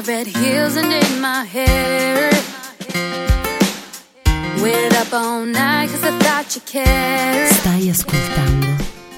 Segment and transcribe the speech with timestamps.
[0.00, 2.30] My red heels and in my hair.
[4.62, 7.50] Wait up all night cause I thought you cared.
[7.52, 8.68] Stai ascoltando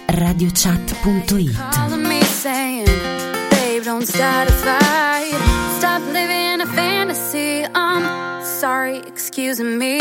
[0.09, 2.87] radiochat.it Calling me saying,
[3.51, 5.39] babe, don't start a fight.
[5.79, 7.65] Stop living a fantasy.
[7.77, 10.01] I'm sorry, excuse me.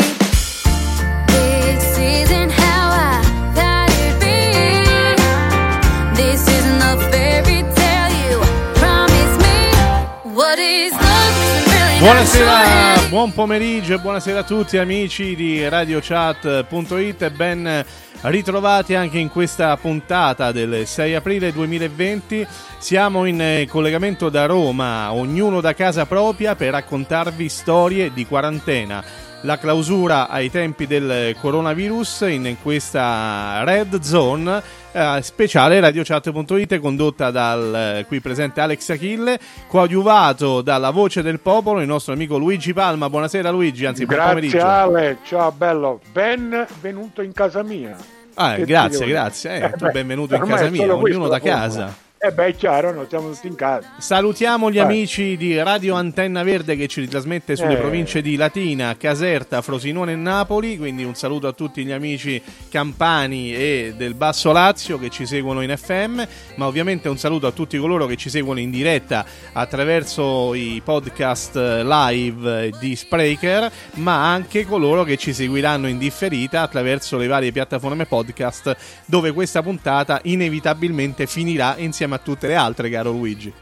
[12.02, 17.84] Buonasera, buon pomeriggio e buonasera a tutti amici di radiochat.it e ben
[18.22, 22.44] ritrovati anche in questa puntata del 6 aprile 2020.
[22.78, 29.30] Siamo in collegamento da Roma, ognuno da casa propria per raccontarvi storie di quarantena.
[29.44, 34.62] La clausura ai tempi del coronavirus in questa red zone
[34.92, 41.80] eh, speciale radiochat.it condotta dal eh, qui presente Alex Achille, coadiuvato dalla voce del popolo
[41.80, 43.10] il nostro amico Luigi Palma.
[43.10, 44.64] Buonasera Luigi, anzi buon Grazie pomeriggio.
[44.64, 47.96] Ale, ciao bello, benvenuto in casa mia.
[48.34, 49.56] Ah, grazie, grazie.
[49.56, 52.10] Eh, tu benvenuto in casa mia, ognuno questo da la formula.
[52.24, 53.94] Eh beh, è chiaro, noi siamo tutti in casa.
[53.98, 54.84] Salutiamo gli Vai.
[54.84, 57.78] amici di Radio Antenna Verde che ci ritrasmette sulle Eh.
[57.78, 62.40] province di Latina, Caserta, Frosinone e Napoli, quindi un saluto a tutti gli amici
[62.70, 66.22] campani e del Basso Lazio che ci seguono in FM,
[66.54, 71.56] ma ovviamente un saluto a tutti coloro che ci seguono in diretta attraverso i podcast
[71.56, 78.06] live di Spreaker, ma anche coloro che ci seguiranno in differita attraverso le varie piattaforme
[78.06, 83.52] podcast dove questa puntata inevitabilmente finirà insieme a tutte le altre, caro Luigi.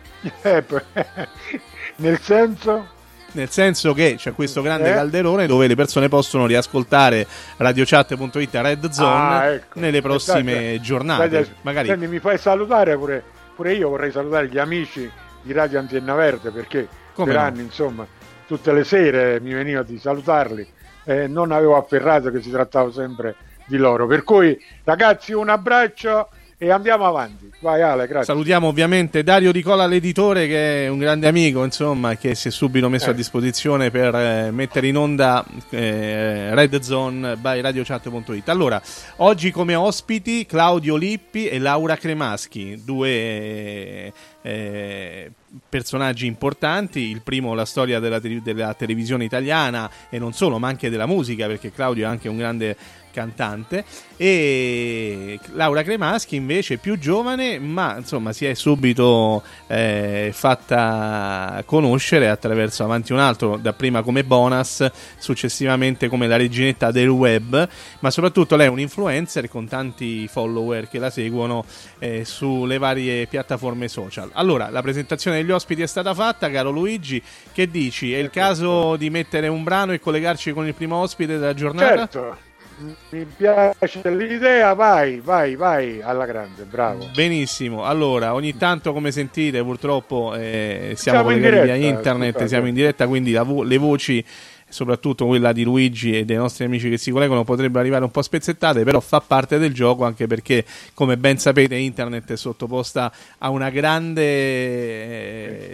[0.43, 0.65] Eh,
[1.97, 2.87] nel senso,
[3.33, 4.95] Nel senso che c'è questo grande Eh?
[4.95, 9.79] calderone dove le persone possono riascoltare radiochat.it a Red Zone Ah, ecco.
[9.81, 11.29] nelle prossime Eh, dai, giornate.
[11.29, 13.23] dai, Magari senti, mi fai salutare pure,
[13.55, 15.09] pure io vorrei salutare gli amici
[15.43, 17.47] di Radio Antenna Verde perché Come per no?
[17.47, 18.07] anni, insomma,
[18.47, 20.67] tutte le sere mi veniva di salutarli
[21.05, 24.07] e non avevo afferrato che si trattava sempre di loro.
[24.09, 26.29] Per cui, ragazzi, un abbraccio
[26.63, 27.51] e andiamo avanti.
[27.61, 28.27] Vai Ale, grazie.
[28.27, 32.91] salutiamo ovviamente Dario Ricola, l'editore, che è un grande amico, insomma, che si è subito
[32.91, 33.11] messo Eh.
[33.11, 38.49] a disposizione per eh, mettere in onda eh, Red Zone by radiochat.it.
[38.51, 38.81] Allora,
[39.17, 44.13] oggi come ospiti Claudio Lippi e Laura Cremaschi, due
[44.43, 45.33] eh,
[45.69, 47.01] personaggi importanti.
[47.01, 51.47] Il primo, la storia della, della televisione italiana e non solo, ma anche della musica,
[51.47, 52.77] perché Claudio è anche un grande
[53.11, 53.85] cantante
[54.17, 62.85] e Laura Cremaschi invece più giovane ma insomma si è subito eh, fatta conoscere attraverso
[62.85, 64.89] Avanti un altro dapprima come Bonas
[65.19, 67.69] successivamente come la reginetta del web
[68.01, 71.65] ma soprattutto lei è un influencer con tanti follower che la seguono
[71.99, 77.23] eh, sulle varie piattaforme social allora la presentazione degli ospiti è stata fatta caro Luigi
[77.53, 78.13] che dici?
[78.13, 81.97] È il caso di mettere un brano e collegarci con il primo ospite della giornata?
[81.97, 82.37] Certo,
[83.11, 87.11] mi piace l'idea, vai, vai, vai alla grande, bravo.
[87.15, 92.45] Benissimo, allora ogni tanto come sentite purtroppo eh, siamo, Siamo in collegati via diretta, internet,
[92.45, 94.25] siamo in diretta quindi vo- le voci
[94.71, 98.23] soprattutto quella di Luigi e dei nostri amici che si collegano potrebbero arrivare un po'
[98.23, 100.65] spezzettate però fa parte del gioco anche perché
[100.95, 104.23] come ben sapete internet è sottoposta a una grande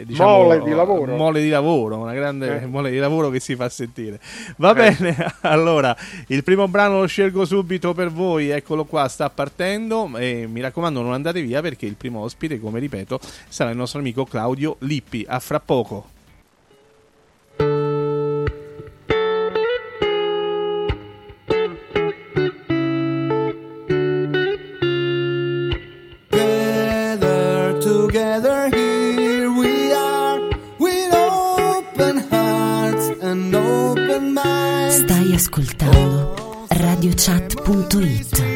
[0.01, 1.17] eh, diciamo, Mole di lavoro.
[1.17, 2.67] mole di lavoro una grande Eh.
[2.67, 4.19] mole di lavoro che si fa sentire
[4.57, 5.95] va bene allora
[6.29, 11.03] il primo brano lo scelgo subito per voi eccolo qua sta partendo e mi raccomando
[11.03, 15.25] non andate via perché il primo ospite come ripeto sarà il nostro amico Claudio Lippi
[15.29, 16.15] a fra poco
[34.97, 38.56] Stai ascoltando radiochat.it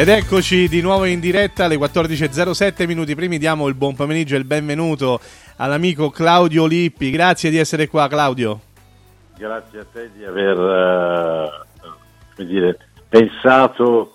[0.00, 4.38] Ed eccoci di nuovo in diretta alle 14.07 minuti primi diamo il buon pomeriggio e
[4.38, 5.20] il benvenuto
[5.58, 7.10] all'amico Claudio Lippi.
[7.10, 8.60] Grazie di essere qua Claudio.
[9.36, 12.78] Grazie a te di aver uh, dire,
[13.10, 14.14] pensato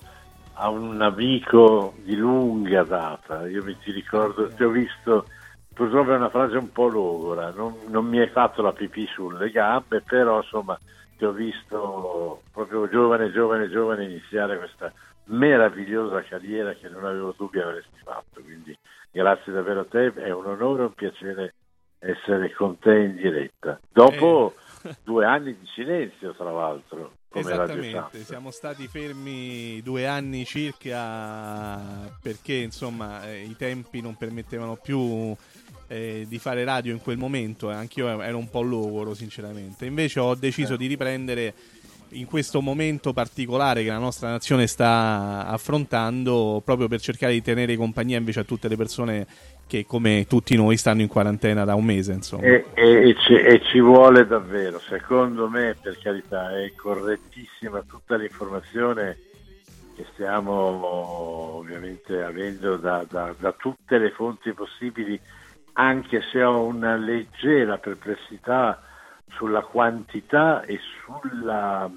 [0.53, 3.47] a un amico di lunga data.
[3.47, 5.27] Io mi ti ricordo, ti ho visto,
[5.71, 9.51] purtroppo è una frase un po' logora, non, non mi hai fatto la pipì sulle
[9.51, 10.79] gambe, però insomma
[11.15, 14.91] ti ho visto proprio giovane, giovane, giovane iniziare questa
[15.25, 18.41] meravigliosa carriera che non avevo dubbi avresti fatto.
[18.41, 18.77] Quindi
[19.11, 21.53] grazie davvero a te, è un onore e un piacere
[21.99, 23.79] essere con te in diretta.
[23.91, 24.95] Dopo eh.
[25.03, 27.13] due anni di silenzio, tra l'altro.
[27.33, 35.35] Esattamente, siamo stati fermi due anni circa perché insomma eh, i tempi non permettevano più
[35.87, 40.19] eh, di fare radio in quel momento, eh, anch'io ero un po' logoro sinceramente, invece
[40.19, 40.77] ho deciso eh.
[40.77, 41.53] di riprendere
[42.09, 47.75] in questo momento particolare che la nostra nazione sta affrontando proprio per cercare di tenere
[47.75, 49.27] compagnia invece a tutte le persone
[49.67, 52.19] che come tutti noi stanno in quarantena da un mese.
[52.39, 58.15] E, e, e, ci, e ci, vuole davvero secondo me per carità è correttissima tutta
[58.15, 59.17] l'informazione
[59.95, 65.19] che stiamo ovviamente avendo da, da, da tutte le fonti possibili
[65.73, 68.81] anche se ho una leggera perplessità
[69.31, 71.89] sulla quantità e sulla,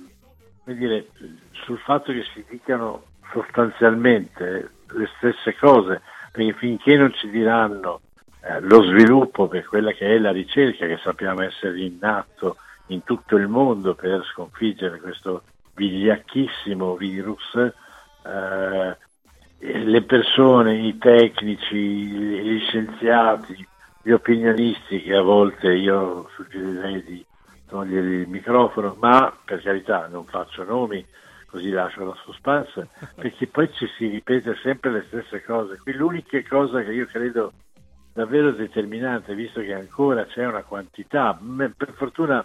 [0.65, 1.09] dire,
[1.53, 8.01] sul fatto che si dicano sostanzialmente le stesse cose, perché finché non ci diranno
[8.41, 12.57] eh, lo sviluppo per quella che è la ricerca, che sappiamo essere in atto
[12.87, 15.43] in tutto il mondo per sconfiggere questo
[15.75, 17.55] vigliacchissimo virus.
[17.55, 18.97] Eh,
[19.61, 23.68] le persone, i tecnici, gli scienziati,
[24.09, 27.27] gli opinionisti che a volte io suggerirei di
[27.69, 31.05] togliere il microfono, ma per carità non faccio nomi,
[31.45, 35.77] così lascio la suspense, perché poi ci si ripete sempre le stesse cose.
[35.83, 37.53] Qui l'unica cosa che io credo
[38.15, 41.39] davvero determinante, visto che ancora c'è una quantità,
[41.77, 42.43] per fortuna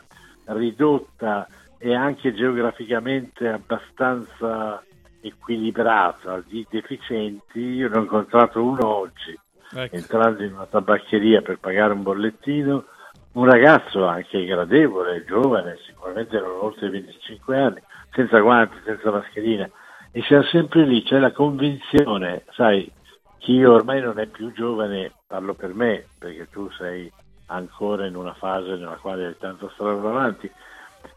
[0.48, 4.84] ridotta e anche geograficamente abbastanza
[5.22, 9.40] equilibrata di deficienti, io ne ho incontrato uno oggi,
[9.76, 9.96] ecco.
[9.96, 12.86] entrando in una tabaccheria per pagare un bollettino,
[13.34, 19.70] un ragazzo anche gradevole, giovane, sicuramente non oltre 25 anni, senza guanti, senza mascherina,
[20.12, 22.92] e siamo sempre lì, c'è la convinzione, sai,
[23.40, 27.12] chi ormai non è più giovane, parlo per me, perché tu sei
[27.48, 30.50] ancora in una fase nella quale hai tanta strada davanti,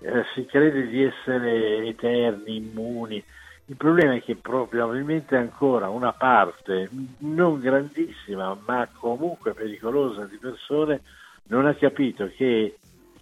[0.01, 3.23] eh, si crede di essere eterni, immuni.
[3.69, 11.01] Il problema è che probabilmente ancora una parte, non grandissima, ma comunque pericolosa di persone,
[11.49, 12.77] non ha capito che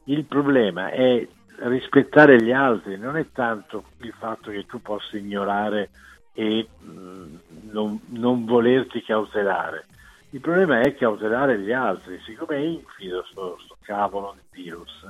[0.05, 1.27] il problema è
[1.61, 5.91] rispettare gli altri, non è tanto il fatto che tu possa ignorare
[6.35, 7.35] e mh, mm,
[7.71, 9.87] non, non, volerti cautelare.
[10.31, 15.07] Il problema è cautelare gli altri, siccome è infido questo cavolo di virus,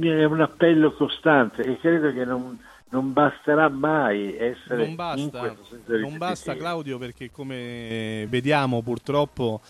[0.00, 2.58] è un appello costante e credo che non,
[2.90, 5.56] non basterà mai essere non basta,
[5.86, 9.60] non basta Claudio perché come vediamo purtroppo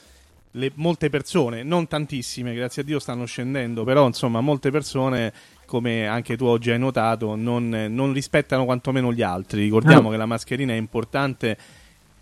[0.53, 5.33] le, molte persone, non tantissime, grazie a Dio stanno scendendo, però insomma molte persone,
[5.65, 9.63] come anche tu oggi hai notato, non, non rispettano quantomeno gli altri.
[9.63, 10.11] Ricordiamo no.
[10.11, 11.57] che la mascherina è importante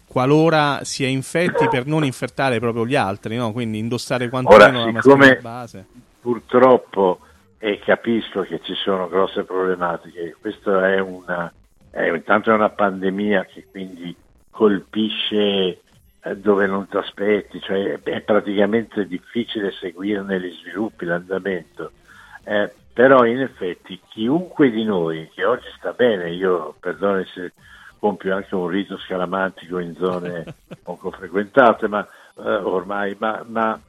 [0.07, 3.53] qualora si è infetti per non infettare proprio gli altri, no?
[3.53, 5.87] quindi indossare quantomeno Ora, la mascherina base.
[6.21, 7.21] Purtroppo,
[7.59, 11.53] e capisco che ci sono grosse problematiche, questa è una,
[11.91, 14.15] è, intanto è una pandemia che quindi
[14.51, 15.81] colpisce
[16.21, 21.93] eh, dove non ti aspetti, cioè è praticamente difficile seguirne gli sviluppi, l'andamento.
[22.45, 27.53] Eh, però in effetti chiunque di noi che oggi sta bene, io perdone se
[27.99, 30.45] compio anche un rito scalamantico in zone
[30.83, 33.81] poco frequentate, ma eh, ormai, ma, ma,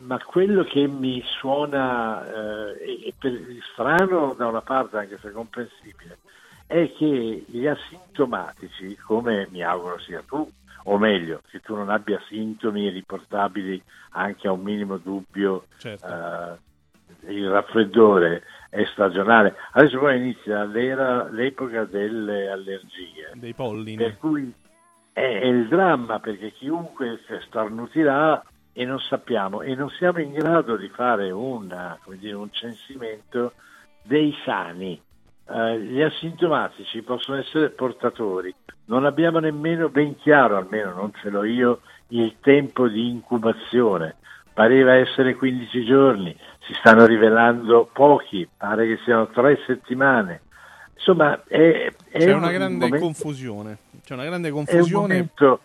[0.00, 3.32] ma, quello che mi suona eh, per,
[3.72, 6.18] strano da una parte, anche se comprensibile,
[6.66, 10.48] è che gli asintomatici, come mi auguro sia tu,
[10.84, 16.06] o meglio, che tu non abbia sintomi riportabili anche a un minimo dubbio, certo.
[16.06, 19.54] eh, il raffreddore è stagionale.
[19.72, 23.96] Adesso poi inizia l'epoca delle allergie, dei pollini.
[23.96, 24.52] Per cui
[25.12, 28.42] è, è il dramma perché chiunque starnutirà
[28.80, 33.52] e non sappiamo e non siamo in grado di fare una, dire, un censimento
[34.02, 34.98] dei sani
[35.50, 38.54] eh, gli asintomatici possono essere portatori.
[38.86, 44.16] Non abbiamo nemmeno ben chiaro, almeno non ce l'ho io, il tempo di incubazione.
[44.54, 46.34] Pareva essere 15 giorni,
[46.66, 50.40] si stanno rivelando pochi, pare che siano tre settimane.
[50.94, 53.78] Insomma, è, è C'è una grande momento, confusione.
[54.02, 54.88] C'è una grande confusione.
[54.88, 55.60] È un momento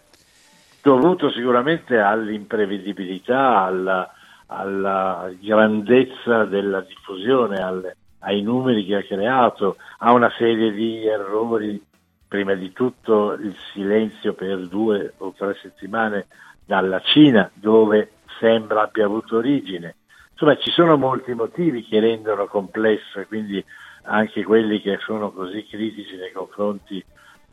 [0.85, 4.07] dovuto sicuramente all'imprevedibilità, alla,
[4.45, 11.83] alla grandezza della diffusione, alle, ai numeri che ha creato, a una serie di errori,
[12.27, 16.27] prima di tutto il silenzio per due o tre settimane
[16.63, 19.95] dalla Cina, dove sembra abbia avuto origine.
[20.33, 23.63] Insomma, ci sono molti motivi che rendono complessa, quindi
[24.03, 27.03] anche quelli che sono così critici nei confronti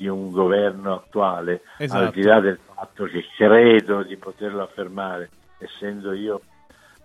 [0.03, 2.05] di un governo attuale, esatto.
[2.05, 6.41] al di là del fatto che credo di poterlo affermare, essendo io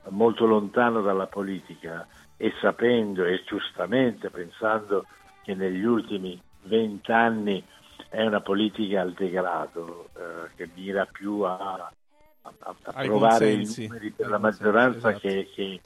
[0.09, 5.05] molto lontano dalla politica, e sapendo e giustamente pensando
[5.43, 7.63] che negli ultimi vent'anni
[8.09, 11.91] è una politica al degrado eh, che mira più a,
[12.41, 15.19] a, a provare i numeri per la maggioranza esatto.
[15.19, 15.81] che, che,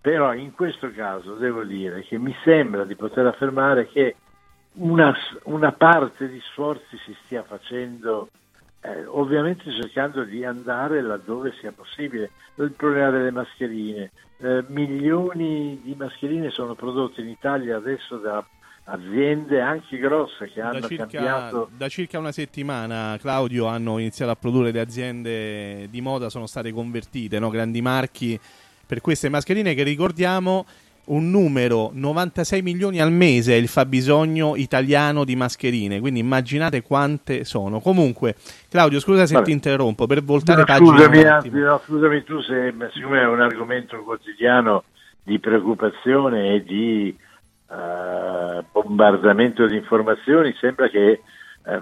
[0.00, 4.14] però in questo caso devo dire che mi sembra di poter affermare che
[4.74, 5.14] una,
[5.44, 8.28] una parte di sforzi si stia facendo
[8.80, 12.30] eh, ovviamente cercando di andare laddove sia possibile.
[12.56, 18.44] Il problema delle mascherine, eh, milioni di mascherine sono prodotte in Italia adesso da
[18.84, 21.70] aziende anche grosse che hanno da circa, cambiato.
[21.76, 26.72] Da circa una settimana, Claudio, hanno iniziato a produrre le aziende di moda, sono state
[26.72, 27.48] convertite, no?
[27.48, 28.38] grandi marchi
[28.84, 30.66] per queste mascherine che ricordiamo
[31.12, 37.44] un numero 96 milioni al mese è il fabbisogno italiano di mascherine, quindi immaginate quante
[37.44, 37.80] sono.
[37.80, 38.34] Comunque,
[38.68, 39.44] Claudio, scusa se Vabbè.
[39.44, 41.40] ti interrompo per voltare no, pagina.
[41.40, 44.84] Scusami, no, scusami tu se siccome è un argomento quotidiano
[45.22, 47.16] di preoccupazione e di
[47.70, 51.20] eh, bombardamento di informazioni, sembra che,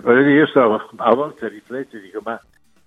[0.00, 2.40] voglio dire, io sto a volte rifletto e dico, ma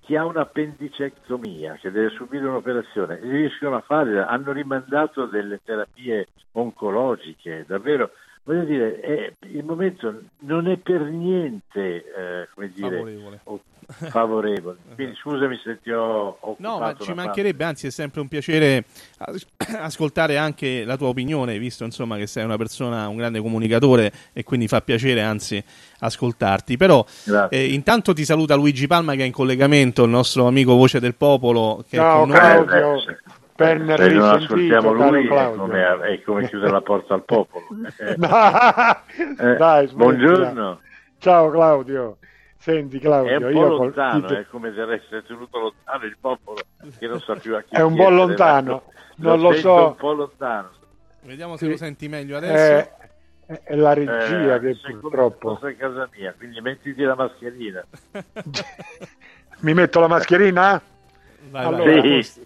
[0.03, 7.63] chi ha un'appendicectomia, che deve subire un'operazione, riescono a fare, hanno rimandato delle terapie oncologiche,
[7.65, 8.11] davvero
[8.43, 13.39] voglio dire, è, il momento non è per niente eh, come dire, favorevole.
[13.43, 14.77] O, favorevole.
[14.95, 16.55] Quindi scusami se ti ho occupato.
[16.57, 17.63] No, ma ci mancherebbe, parte.
[17.63, 18.85] anzi è sempre un piacere
[19.79, 24.43] ascoltare anche la tua opinione, visto insomma che sei una persona, un grande comunicatore e
[24.43, 25.63] quindi fa piacere anzi
[25.99, 26.77] ascoltarti.
[26.77, 27.05] Però
[27.49, 31.15] eh, intanto ti saluta Luigi Palma che è in collegamento, il nostro amico Voce del
[31.15, 31.83] Popolo.
[31.87, 33.17] Che Ciao è con Claudio.
[33.55, 33.85] Noi.
[33.85, 37.65] Per Se non ascoltiamo lui è come, è come, chiudere la porta al popolo.
[37.99, 40.79] eh, Dai, buongiorno.
[41.19, 42.17] Ciao Claudio.
[42.57, 44.37] Senti Claudio, è un po' lontano, col...
[44.37, 46.61] è come se essere tenuto lontano il popolo
[46.97, 48.83] che non sa più a chi È un po' lontano,
[49.17, 49.87] non lo, lo so.
[49.87, 50.69] un po' lontano.
[51.23, 51.71] Vediamo se sì.
[51.71, 52.89] lo senti meglio adesso.
[53.45, 55.57] Eh, è la regia eh, che purtroppo...
[55.61, 57.85] Sei in casa mia, quindi mettiti la mascherina.
[59.59, 60.81] Mi metto la mascherina?
[61.49, 62.23] Vai, allora, vai.
[62.23, 62.45] Sì.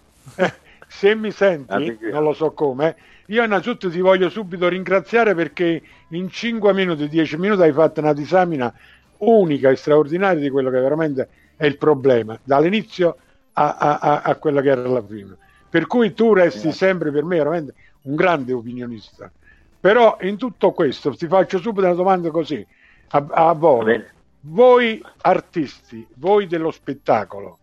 [0.98, 6.28] Se mi senti, non lo so come, io innanzitutto ti voglio subito ringraziare perché in
[6.28, 8.74] 5 minuti, 10 minuti hai fatto una disamina
[9.18, 13.16] unica e straordinaria di quello che veramente è il problema, dall'inizio
[13.52, 15.36] a, a, a quello che era la prima.
[15.70, 19.30] Per cui tu resti sempre per me veramente un grande opinionista.
[19.78, 22.66] Però in tutto questo ti faccio subito una domanda così,
[23.10, 24.04] a, a voi.
[24.40, 27.58] Voi artisti, voi dello spettacolo,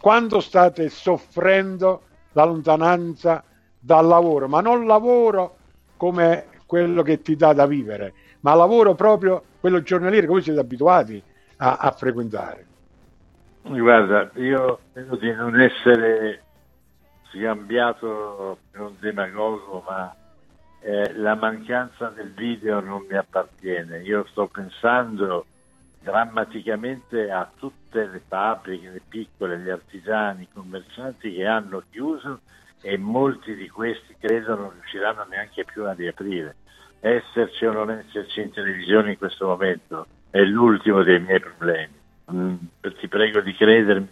[0.00, 2.04] quando state soffrendo
[2.38, 3.42] la lontananza
[3.80, 5.56] dal lavoro, ma non lavoro
[5.96, 10.60] come quello che ti dà da vivere, ma lavoro proprio quello giornaliero che voi siete
[10.60, 11.20] abituati
[11.56, 12.66] a, a frequentare.
[13.62, 16.44] Guarda, io credo di non essere
[17.32, 20.14] scambiato per un demagogo, ma
[20.80, 23.98] eh, la mancanza del video non mi appartiene.
[24.02, 25.44] Io sto pensando
[26.00, 32.40] drammaticamente a tutte le fabbriche, le piccole, gli artigiani, i commercianti che hanno chiuso
[32.80, 36.56] e molti di questi credo non riusciranno neanche più a riaprire.
[37.00, 41.94] Esserci o non esserci in televisione in questo momento è l'ultimo dei miei problemi.
[42.32, 42.54] Mm,
[42.98, 44.08] ti prego di credermi.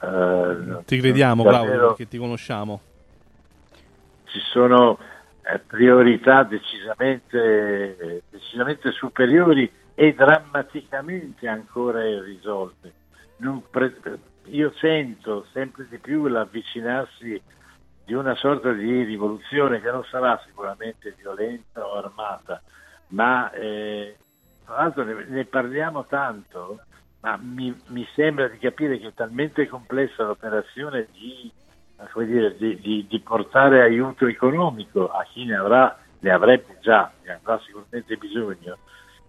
[0.00, 2.80] Uh, ti crediamo, Claudio, perché ti conosciamo.
[4.24, 4.98] Ci sono
[5.44, 12.92] eh, priorità decisamente, decisamente superiori e drammaticamente ancora irrisolte.
[13.70, 17.40] Pre- io sento sempre di più l'avvicinarsi
[18.04, 22.60] di una sorta di rivoluzione che non sarà sicuramente violenta o armata,
[23.08, 24.16] ma eh,
[24.64, 26.80] tra l'altro ne, ne, parliamo tanto,
[27.20, 31.50] ma mi, mi, sembra di capire che è talmente complessa l'operazione di,
[32.24, 37.34] dire, di, di, di portare aiuto economico a chi ne avrà, ne avrebbe già, ne
[37.34, 38.78] avrà sicuramente bisogno,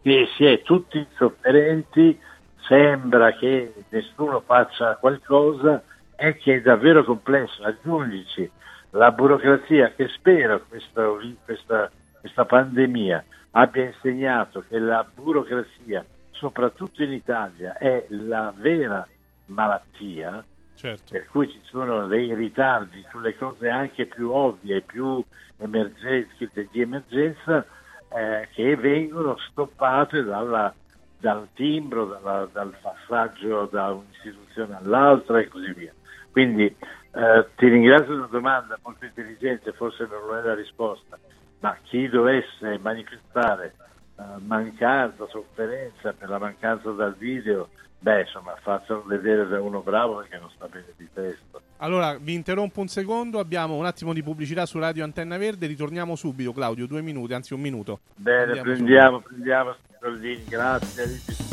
[0.03, 2.19] che si è tutti insofferenti,
[2.67, 5.81] sembra che nessuno faccia qualcosa
[6.15, 7.63] e che è davvero complesso.
[7.63, 8.49] Aggiungici
[8.91, 11.07] la burocrazia che spero questa,
[11.45, 11.89] questa,
[12.19, 19.07] questa pandemia abbia insegnato che la burocrazia, soprattutto in Italia, è la vera
[19.45, 20.43] malattia,
[20.75, 21.13] certo.
[21.13, 25.23] per cui ci sono dei ritardi sulle cose anche più ovvie, più
[25.57, 27.65] emergenze, di emergenza,
[28.15, 30.73] eh, che vengono stoppate dalla,
[31.19, 35.93] dal timbro, dalla, dal passaggio da un'istituzione all'altra e così via.
[36.31, 41.17] Quindi eh, ti ringrazio della domanda molto intelligente, forse non è la risposta,
[41.59, 43.75] ma chi dovesse manifestare
[44.17, 50.17] eh, mancanza, sofferenza per la mancanza dal video, beh insomma facciano vedere da uno bravo
[50.17, 51.59] perché non sta bene di testa.
[51.83, 56.15] Allora, vi interrompo un secondo, abbiamo un attimo di pubblicità su Radio Antenna Verde, ritorniamo
[56.15, 57.99] subito Claudio, due minuti, anzi un minuto.
[58.15, 59.27] Bene, Andiamo prendiamo, subito.
[59.27, 61.52] prendiamo, Soldini, grazie.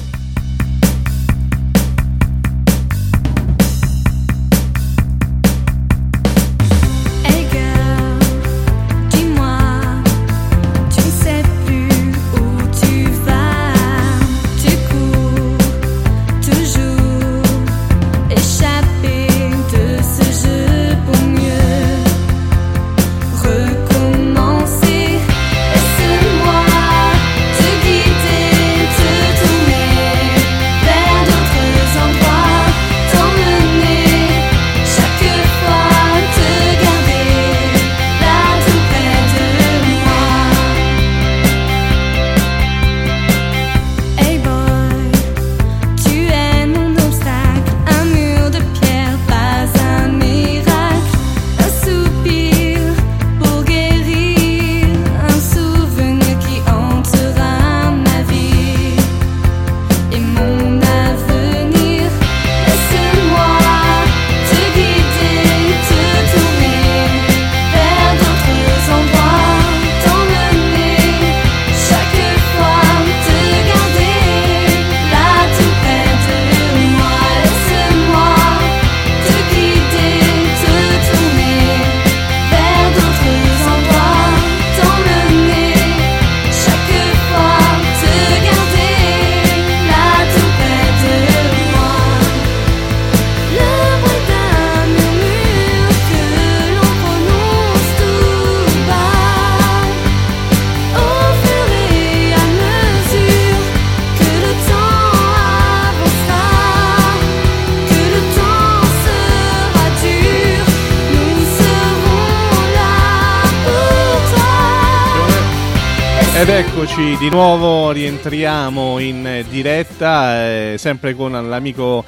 [117.21, 122.03] di nuovo, rientriamo in diretta, eh, sempre con l'amico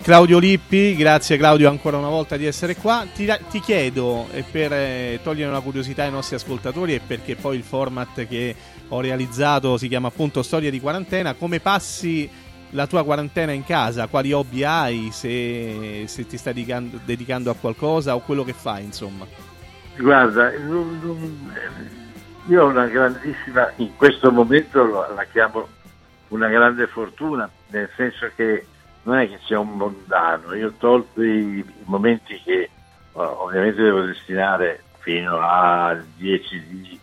[0.00, 0.94] Claudio Lippi.
[0.94, 3.04] Grazie Claudio ancora una volta di essere qua.
[3.12, 7.56] Ti, ti chiedo, e per eh, togliere una curiosità ai nostri ascoltatori e perché poi
[7.56, 8.54] il format che
[8.90, 12.30] ho realizzato si chiama appunto Storia di quarantena, come passi
[12.70, 14.06] la tua quarantena in casa?
[14.06, 15.08] Quali hobby hai?
[15.10, 16.54] Se, se ti stai
[17.04, 19.26] dedicando, a qualcosa o quello che fai, insomma.
[19.96, 22.02] Guarda, non-
[22.46, 25.66] io ho una grandissima, in questo momento la chiamo
[26.28, 28.66] una grande fortuna, nel senso che
[29.02, 32.70] non è che sia un mondano, io ho tolto i, momenti che eh,
[33.12, 37.00] ovviamente devo destinare fino al 10 di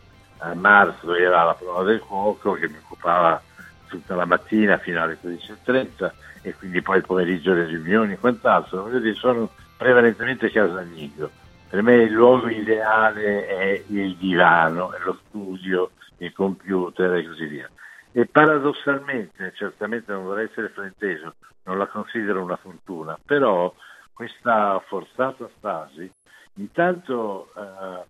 [0.56, 3.42] marzo, era la prova del cuoco che mi occupava
[3.88, 8.84] tutta la mattina fino alle 13.30 e quindi poi il pomeriggio le riunioni e quant'altro,
[8.84, 11.30] voglio dire, sono prevalentemente casalingo.
[11.72, 17.46] Per me il luogo ideale è il divano, è lo studio, il computer e così
[17.46, 17.70] via.
[18.12, 23.74] E paradossalmente, certamente non vorrei essere frainteso, non la considero una fortuna, però
[24.12, 26.12] questa forzata stasi,
[26.56, 28.06] intanto eh,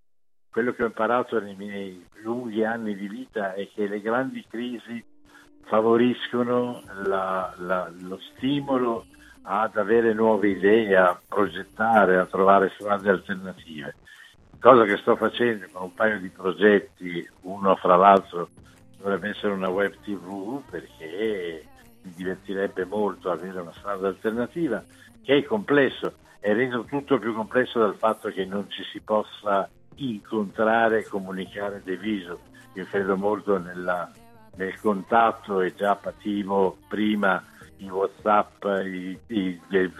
[0.50, 5.06] quello che ho imparato nei miei lunghi anni di vita è che le grandi crisi
[5.65, 9.06] favoriscono la- la- lo stimolo
[9.43, 13.95] ad avere nuove idee, a progettare, a trovare strade alternative.
[14.60, 18.49] Cosa che sto facendo con un paio di progetti, uno fra l'altro
[18.97, 21.65] dovrebbe essere una web tv perché
[22.04, 24.84] mi divertirebbe molto avere una strada alternativa,
[25.23, 29.67] che è complesso, è reso tutto più complesso dal fatto che non ci si possa
[29.95, 32.39] incontrare e comunicare de viso.
[32.73, 34.10] Io credo molto nella-
[34.56, 37.43] nel contatto e già pativo prima
[37.83, 39.91] i Whatsapp, i, i- i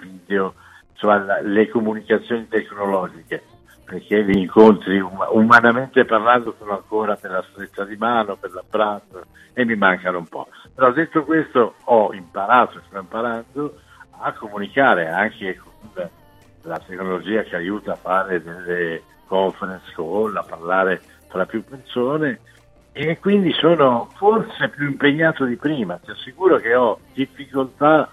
[0.00, 0.54] video,
[1.00, 3.42] la- le comunicazioni tecnologiche,
[3.84, 9.24] perché gli incontri um- umanamente parlando sono ancora per la stretta di mano, per l'abbraccio
[9.52, 10.48] e mi mancano un po'.
[10.74, 13.74] Però detto questo ho imparato e sto imparando
[14.22, 16.08] a comunicare anche con
[16.62, 22.40] la tecnologia che aiuta a fare delle conference call, a parlare tra più persone
[22.92, 25.98] e quindi sono forse più impegnato di prima.
[26.02, 28.08] Ti assicuro che ho difficoltà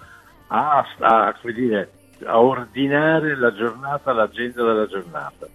[0.48, 1.92] a, a, dire,
[2.26, 5.48] a ordinare la giornata, l'agenda della giornata.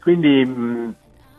[0.00, 0.94] Quindi mh,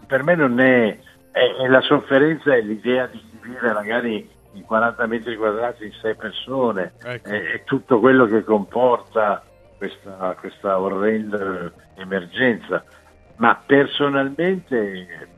[0.05, 0.97] per me non è,
[1.31, 6.15] è- è la sofferenza è l'idea di vivere magari in 40 metri quadrati in 6
[6.15, 7.29] persone, Ecco.
[7.29, 9.43] è, è tutto quello che comporta
[9.77, 12.83] questa, questa orrenda emergenza.
[13.37, 15.37] Ma personalmente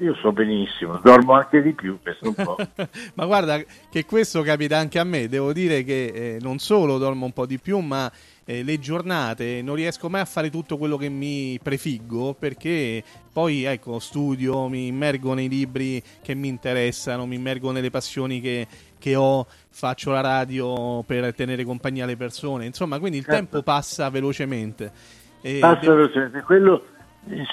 [0.00, 2.56] io so benissimo, dormo anche di più, questo un po'.
[3.14, 7.24] ma guarda che questo capita anche a me, devo dire che eh, non solo dormo
[7.24, 8.10] un po' di più, ma
[8.44, 13.64] eh, le giornate non riesco mai a fare tutto quello che mi prefiggo perché poi
[13.64, 18.66] ecco, studio, mi immergo nei libri che mi interessano, mi immergo nelle passioni che,
[18.98, 23.38] che ho, faccio la radio per tenere compagnia alle persone, insomma, quindi il certo.
[23.38, 24.92] tempo passa velocemente.
[25.40, 26.82] E passa velocemente, quello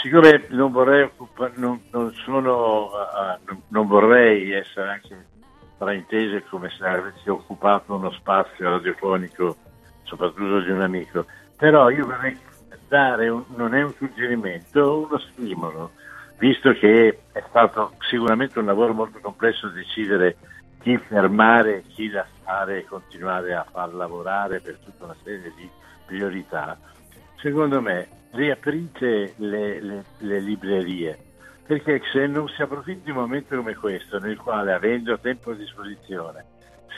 [0.01, 1.09] siccome non vorrei,
[1.55, 5.25] non, non, sono, uh, non vorrei essere anche
[5.77, 9.55] fraintese come se avessi occupato uno spazio radiofonico,
[10.03, 11.25] soprattutto di un amico,
[11.57, 12.37] però io vorrei
[12.87, 15.91] dare, un, non è un suggerimento, uno stimolo,
[16.37, 20.37] visto che è stato sicuramente un lavoro molto complesso decidere
[20.81, 25.67] chi fermare, chi lasciare e continuare a far lavorare per tutta una serie di
[26.05, 26.77] priorità.
[27.37, 31.17] Secondo me riaprite le, le, le librerie,
[31.65, 35.55] perché se non si approfitta di un momento come questo, nel quale avendo tempo a
[35.55, 36.45] disposizione,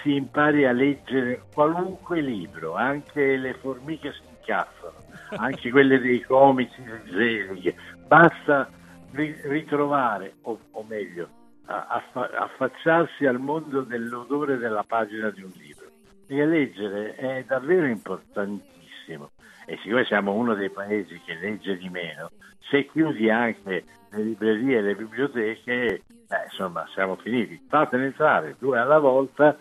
[0.01, 5.05] si impari a leggere qualunque libro, anche le formiche si incazzano,
[5.37, 8.69] anche quelle dei comici zelighe, basta
[9.11, 11.29] ritrovare, o, o meglio,
[11.65, 15.85] affacciarsi al mondo dell'odore della pagina di un libro.
[16.27, 19.31] E a leggere è davvero importantissimo
[19.69, 22.31] e siccome siamo uno dei paesi che legge di meno,
[22.69, 26.03] se chiudi anche le librerie e le biblioteche, eh,
[26.49, 27.61] insomma, siamo finiti.
[27.67, 29.57] Fatene entrare due alla volta,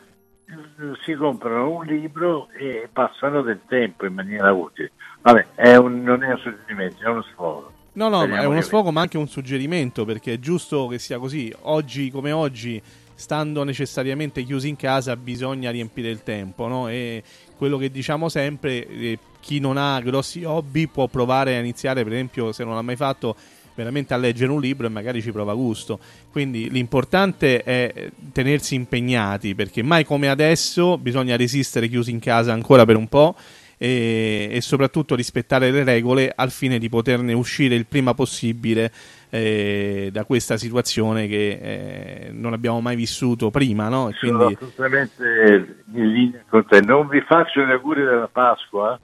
[1.04, 4.92] si comprano un libro e passano del tempo in maniera utile.
[5.22, 7.72] Vabbè, è un, non è un suggerimento, è uno sfogo.
[7.94, 11.18] No, no, ma è uno sfogo, ma anche un suggerimento, perché è giusto che sia
[11.18, 11.52] così.
[11.62, 12.80] Oggi come oggi
[13.16, 16.88] stando necessariamente chiusi in casa bisogna riempire il tempo no?
[16.88, 17.22] e
[17.56, 22.12] quello che diciamo sempre eh, chi non ha grossi hobby può provare a iniziare per
[22.12, 23.34] esempio se non l'ha mai fatto
[23.74, 25.98] veramente a leggere un libro e magari ci prova gusto
[26.30, 32.84] quindi l'importante è tenersi impegnati perché mai come adesso bisogna resistere chiusi in casa ancora
[32.84, 33.34] per un po'
[33.78, 38.92] e, e soprattutto rispettare le regole al fine di poterne uscire il prima possibile
[39.30, 43.88] eh, da questa situazione che eh, non abbiamo mai vissuto prima.
[43.88, 44.12] No?
[44.18, 44.38] Quindi...
[44.38, 46.80] Sono assolutamente in linea con te.
[46.80, 48.98] Non vi faccio gli auguri della Pasqua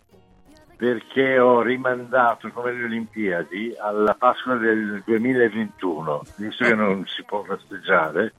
[0.76, 7.44] perché ho rimandato come le Olimpiadi alla Pasqua del 2021, visto che non si può
[7.44, 8.32] festeggiare.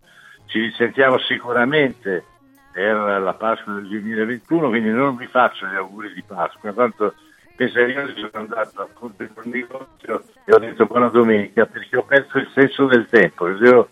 [0.48, 2.26] Ci risentiamo sicuramente
[2.74, 7.14] per la Pasqua del 2021, quindi non vi faccio gli auguri di Pasqua, tanto
[7.56, 12.04] che io sono andato a Ponte del negozio e ho detto buona domenica perché ho
[12.04, 13.90] perso il senso del tempo, se Dio,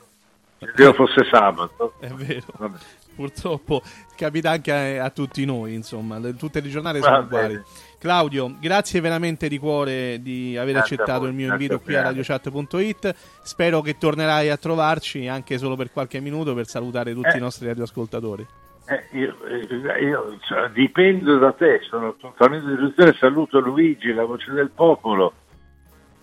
[0.58, 1.94] se Dio fosse sabato.
[2.00, 2.46] È vero.
[2.58, 2.78] Vabbè.
[3.14, 3.82] Purtroppo
[4.16, 7.62] capita anche a, a, tutti noi, insomma, tutte le giornate sono uguali.
[8.00, 12.02] Claudio, grazie veramente di cuore di aver grazie accettato voi, il mio invito qui a
[12.02, 13.16] radiochat.it.
[13.44, 17.38] Spero che tornerai a trovarci anche solo per qualche minuto per salutare tutti eh.
[17.38, 18.48] i nostri radioascoltatori.
[18.92, 23.14] Eh, io, eh, io cioè, dipendo da te, sono totalmente di illusione.
[23.14, 25.34] Saluto Luigi, la voce del popolo.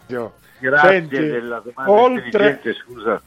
[0.09, 0.35] Io.
[0.59, 2.25] Grazie Senti, della domanda oltre...
[2.27, 3.23] intelligente, scusa.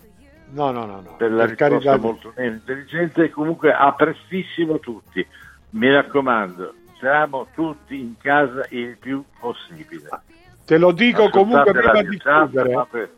[0.51, 1.15] No, no, no, no.
[1.17, 1.97] Per la per risposta carità.
[1.97, 5.25] molto meno intelligente e comunque a prestissimo tutti.
[5.71, 10.07] Mi raccomando, siamo tutti in casa il più possibile.
[10.65, 13.09] Te lo dico comunque prima di chiudere.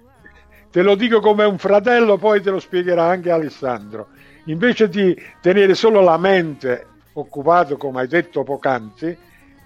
[0.72, 4.08] Te lo dico come un fratello, poi te lo spiegherà anche Alessandro
[4.46, 9.18] invece di tenere solo la mente occupato, come hai detto poc'anzi,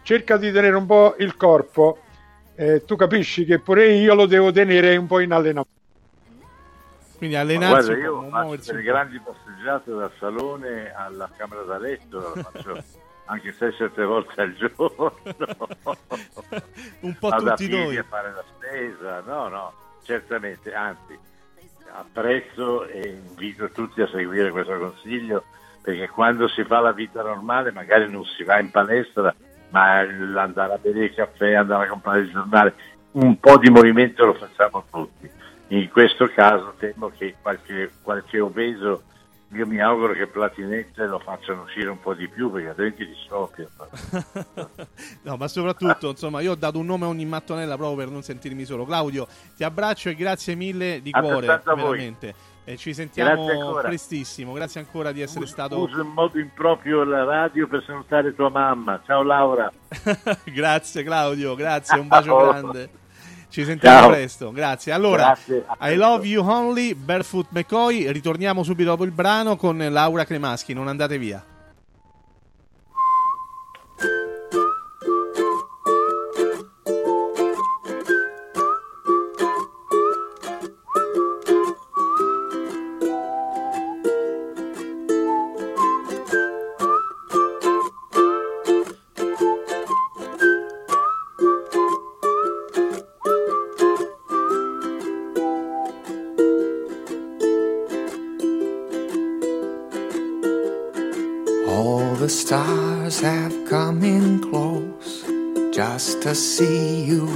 [0.03, 1.99] cerca di tenere un po' il corpo.
[2.55, 5.75] Eh, tu capisci che pure io lo devo tenere un po' in allenamento.
[7.17, 12.43] Quindi allenarsi guarda, io faccio delle grandi passeggiate dal salone alla camera da letto, lo
[12.43, 12.83] faccio
[13.25, 15.17] anche 6-7 volte al giorno.
[17.01, 17.97] un po' Vado tutti noi.
[17.97, 21.17] a fare la spesa, no, no, certamente, anzi
[21.91, 25.43] apprezzo e invito tutti a seguire questo consiglio
[25.81, 29.33] perché quando si fa la vita normale magari non si va in palestra
[29.69, 32.73] ma andare a bere il caffè, andare a comprare il giornale,
[33.11, 35.29] un po' di movimento lo facciamo tutti.
[35.69, 39.03] In questo caso temo che qualche, qualche obeso
[39.51, 43.15] io mi auguro che Platinette lo facciano uscire un po' di più perché altrimenti ti
[43.27, 43.67] scoppia.
[45.23, 48.23] no, ma soprattutto, insomma, io ho dato un nome a ogni mattonella proprio per non
[48.23, 48.83] sentirmi solo.
[48.83, 52.55] Claudio, ti abbraccio e grazie mille di cuore, veramente.
[52.65, 54.51] E ci sentiamo prestissimo.
[54.51, 55.79] Grazie ancora di essere uso, stato.
[55.79, 59.01] Uso in modo improprio la radio per salutare tua mamma.
[59.05, 59.71] Ciao Laura.
[60.43, 62.89] grazie Claudio, grazie, un bacio grande.
[63.49, 64.09] Ci sentiamo Ciao.
[64.09, 64.91] presto, grazie.
[64.91, 65.65] Allora, grazie.
[65.81, 68.11] I Love You Only, Barefoot McCoy.
[68.11, 70.73] Ritorniamo subito dopo il brano con Laura Cremaschi.
[70.73, 71.43] Non andate via.
[106.37, 107.27] See you,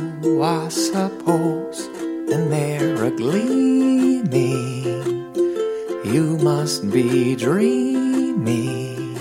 [0.44, 1.88] I suppose,
[2.32, 4.32] and they're a gleaming.
[6.06, 9.18] You must be dreaming,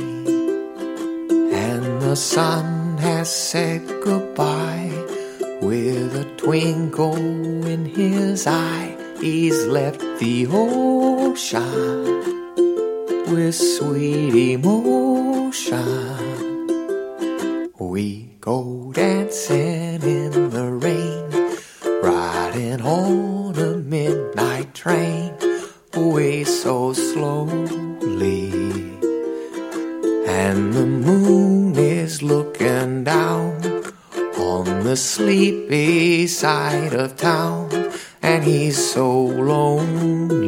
[1.52, 4.92] and the sun has said goodbye
[5.62, 7.16] with a twinkle
[7.66, 8.96] in his eye.
[9.20, 11.89] He's left the ocean
[18.40, 21.30] Go dancing in the rain,
[22.02, 25.34] riding on a midnight train,
[25.92, 28.50] away so slowly.
[30.26, 33.62] And the moon is looking down
[34.38, 40.39] on the sleepy side of town, and he's so lonely.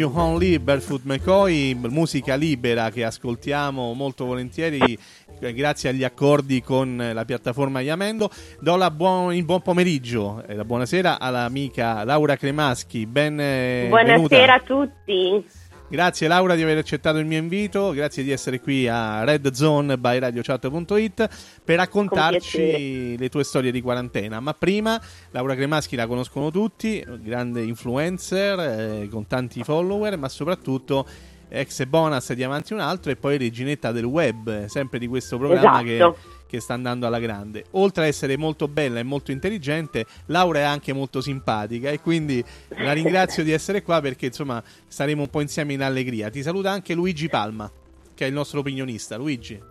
[0.00, 4.98] You Only, Barefoot McCoy, musica libera che ascoltiamo molto volentieri
[5.38, 8.30] eh, grazie agli accordi con eh, la piattaforma Yamendo.
[8.60, 13.04] Do la buon, il buon pomeriggio e la buonasera all'amica Laura Cremaschi.
[13.04, 15.44] Ben, eh, Buonasera a tutti.
[15.90, 19.98] Grazie Laura di aver accettato il mio invito, grazie di essere qui a Red Zone
[19.98, 21.28] by RadioChat.it
[21.64, 24.38] per raccontarci le tue storie di quarantena.
[24.38, 31.04] Ma prima, Laura Cremaschi la conoscono tutti, grande influencer eh, con tanti follower, ma soprattutto
[31.50, 35.82] ex bonus di Avanti un altro e poi reginetta del web, sempre di questo programma
[35.82, 36.12] Esatto.
[36.12, 37.66] che che sta andando alla grande.
[37.72, 42.44] Oltre a essere molto bella e molto intelligente, Laura è anche molto simpatica e quindi
[42.70, 46.28] la ringrazio di essere qua perché insomma staremo un po' insieme in allegria.
[46.28, 47.70] Ti saluta anche Luigi Palma,
[48.12, 49.16] che è il nostro opinionista.
[49.16, 49.69] Luigi.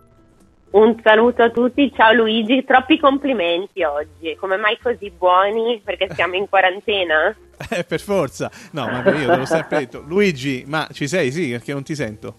[0.72, 4.36] Un saluto a tutti, ciao Luigi, troppi complimenti oggi.
[4.38, 5.80] Come mai così buoni?
[5.84, 7.34] Perché siamo in quarantena?
[7.68, 8.50] Eh, per forza.
[8.70, 10.02] No, ma io te l'ho sempre detto.
[10.06, 11.30] Luigi, ma ci sei?
[11.30, 12.34] Sì, perché non ti sento.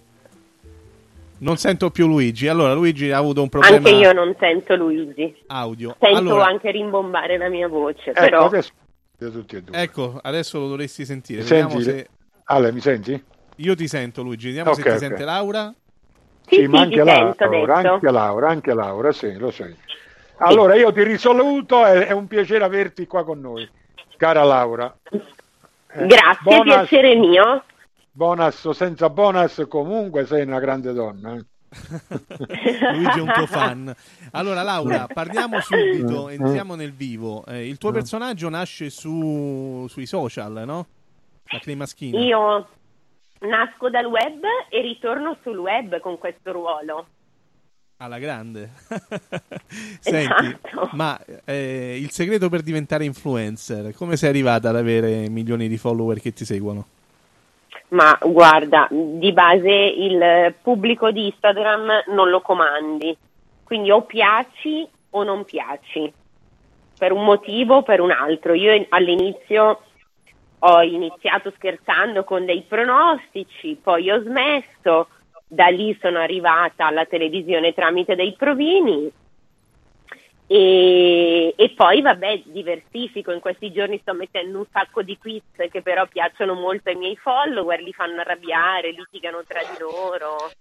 [1.40, 2.48] Non sento più Luigi.
[2.48, 5.36] Allora, Luigi ha avuto un problema Anche io non sento Luigi.
[5.48, 5.96] audio.
[6.00, 8.72] Sento allora, anche rimbombare la mia voce, Ecco, però adesso
[9.16, 9.78] tutti e due.
[9.80, 11.44] ecco, adesso lo dovresti sentire.
[11.44, 11.84] Senti?
[11.84, 12.08] se
[12.46, 13.24] Ale, mi senti?
[13.58, 14.48] io ti sento, Luigi.
[14.48, 14.98] Vediamo Ok, se ti ok.
[14.98, 15.72] sente Laura.
[16.52, 19.74] Sì, sì, ma anche Laura, anche Laura, anche Laura, sì, lo sai.
[20.38, 23.68] Allora io ti risoluto, è, è un piacere averti qua con noi,
[24.18, 24.94] cara Laura.
[25.94, 27.64] Eh, Grazie, bonus- piacere mio.
[28.12, 31.36] Bonus o senza bonus, comunque sei una grande donna.
[31.36, 31.46] eh.
[32.94, 33.96] Luigi è un tuo fan.
[34.32, 37.46] Allora, Laura, parliamo subito, entriamo nel vivo.
[37.46, 40.86] Eh, il tuo personaggio nasce su, sui social, no?
[41.50, 42.20] La Cremaschina.
[42.20, 42.68] Io
[43.42, 47.06] nasco dal web e ritorno sul web con questo ruolo.
[47.98, 48.72] Alla grande.
[50.00, 50.90] Senti, Esatto.
[50.94, 56.20] ma eh, il segreto per diventare influencer, come sei arrivata ad avere milioni di follower
[56.20, 56.86] che ti seguono?
[57.90, 63.16] Ma guarda, di base il pubblico di Instagram non lo comandi,
[63.64, 66.12] quindi o piaci o non piaci,
[66.98, 68.54] per un motivo o per un altro.
[68.54, 69.82] Io all'inizio
[70.64, 75.08] ho iniziato scherzando con dei pronostici, poi ho smesso,
[75.48, 79.12] da lì sono arrivata alla televisione tramite dei provini
[80.54, 85.82] e, e poi vabbè diversifico, in questi giorni sto mettendo un sacco di quiz che
[85.82, 90.52] però piacciono molto ai miei follower, li fanno arrabbiare, litigano tra di loro.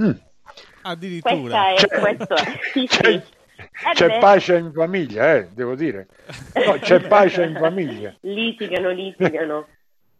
[0.00, 0.10] Mm.
[0.82, 1.72] Addirittura.
[1.72, 2.58] Questa è, questo è.
[2.72, 3.22] Sì, sì.
[3.78, 6.06] C'è, Eh c'è beh, pace in famiglia, eh, devo dire.
[6.64, 8.14] No, c'è pace in famiglia.
[8.22, 9.66] Litigano, litigano.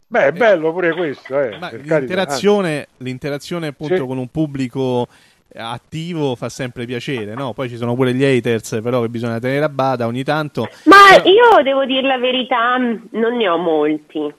[0.09, 1.98] Beh, è bello pure questo, eh, Ma per carità.
[1.98, 4.07] l'interazione, l'interazione appunto Sì.
[4.07, 5.09] con un pubblico
[5.52, 7.52] attivo fa sempre piacere, no?
[7.54, 10.68] Poi ci sono pure gli haters, però che bisogna tenere a bada ogni tanto.
[10.84, 14.32] Ma Però- io devo dire la verità, non ne ho molti.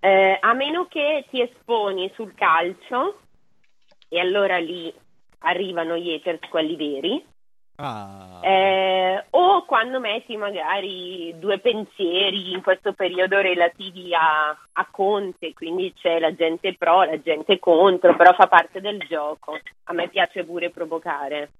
[0.00, 3.20] Eh, a meno che ti esponi sul calcio,
[4.08, 4.92] e allora lì
[5.38, 7.24] arrivano gli haters, quelli veri.
[7.76, 8.40] Ah.
[8.42, 15.92] Eh, o quando metti magari due pensieri in questo periodo relativi a, a Conte, quindi
[15.94, 19.58] c'è la gente pro, la gente contro, però fa parte del gioco.
[19.84, 21.50] A me piace pure provocare.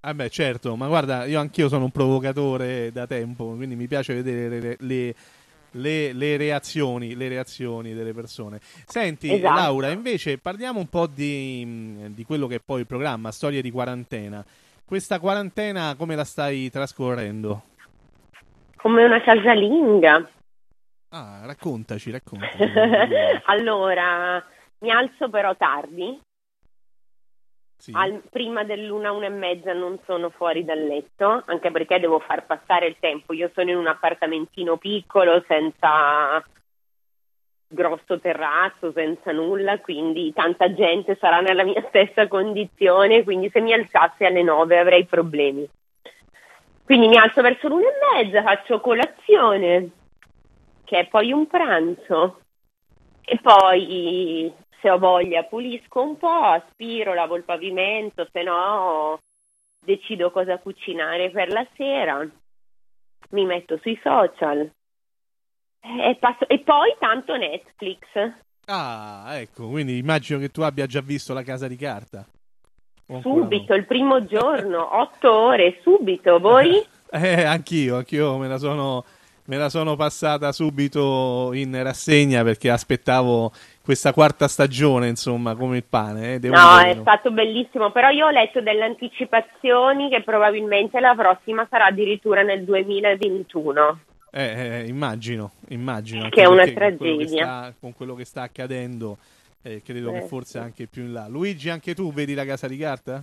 [0.00, 4.14] Ah beh, certo, ma guarda, io anch'io sono un provocatore da tempo, quindi mi piace
[4.14, 5.14] vedere le, le,
[5.70, 8.58] le, le reazioni, le reazioni delle persone.
[8.60, 9.54] Senti, Esatto.
[9.54, 13.70] Laura, invece parliamo un po' di, di quello che è poi il programma, Storie di
[13.70, 14.44] quarantena.
[14.92, 17.62] Questa quarantena come la stai trascorrendo?
[18.76, 20.30] Come una casalinga.
[21.08, 22.58] Ah, raccontaci, raccontaci.
[23.46, 24.44] allora,
[24.80, 26.20] mi alzo però tardi.
[27.78, 27.92] Sì.
[27.94, 32.44] Al- prima dell'una, una e mezza non sono fuori dal letto, anche perché devo far
[32.44, 33.32] passare il tempo.
[33.32, 36.44] Io sono in un appartamentino piccolo, senza
[37.72, 43.72] grosso terrazzo, senza nulla, quindi tanta gente sarà nella mia stessa condizione, quindi se mi
[43.72, 45.68] alzassi alle nove avrei problemi.
[46.84, 49.90] Quindi mi alzo verso l'una e mezza, faccio colazione,
[50.84, 52.40] che è poi un pranzo,
[53.24, 59.18] e poi se ho voglia pulisco un po', aspiro, lavo il pavimento, se no
[59.84, 62.28] decido cosa cucinare per la sera,
[63.30, 64.70] mi metto sui social
[65.82, 67.98] e, passo- e poi tanto Netflix.
[68.66, 72.24] Ah, ecco, quindi immagino che tu abbia già visto la casa di carta.
[73.08, 73.42] O ancora no?
[73.42, 76.80] Subito, il primo giorno, otto ore, subito, voi?
[77.14, 79.04] Eh, anch'io, anch'io me la sono,
[79.44, 83.52] me la sono passata subito in rassegna perché aspettavo
[83.84, 86.36] questa quarta stagione, insomma, come il pane.
[86.36, 91.66] eh, No, è stato bellissimo, però io ho letto delle anticipazioni che probabilmente la prossima
[91.68, 94.00] sarà addirittura nel 2021.
[94.34, 96.30] Eh, eh, immagino, immagino.
[96.30, 97.44] Che è una perché con quello che tragedia.
[97.44, 99.18] sta- Con quello che sta accadendo,
[99.60, 100.58] eh, credo Eh, che forse sì.
[100.58, 101.28] anche più in là.
[101.28, 103.22] Luigi, anche tu vedi la casa di carta?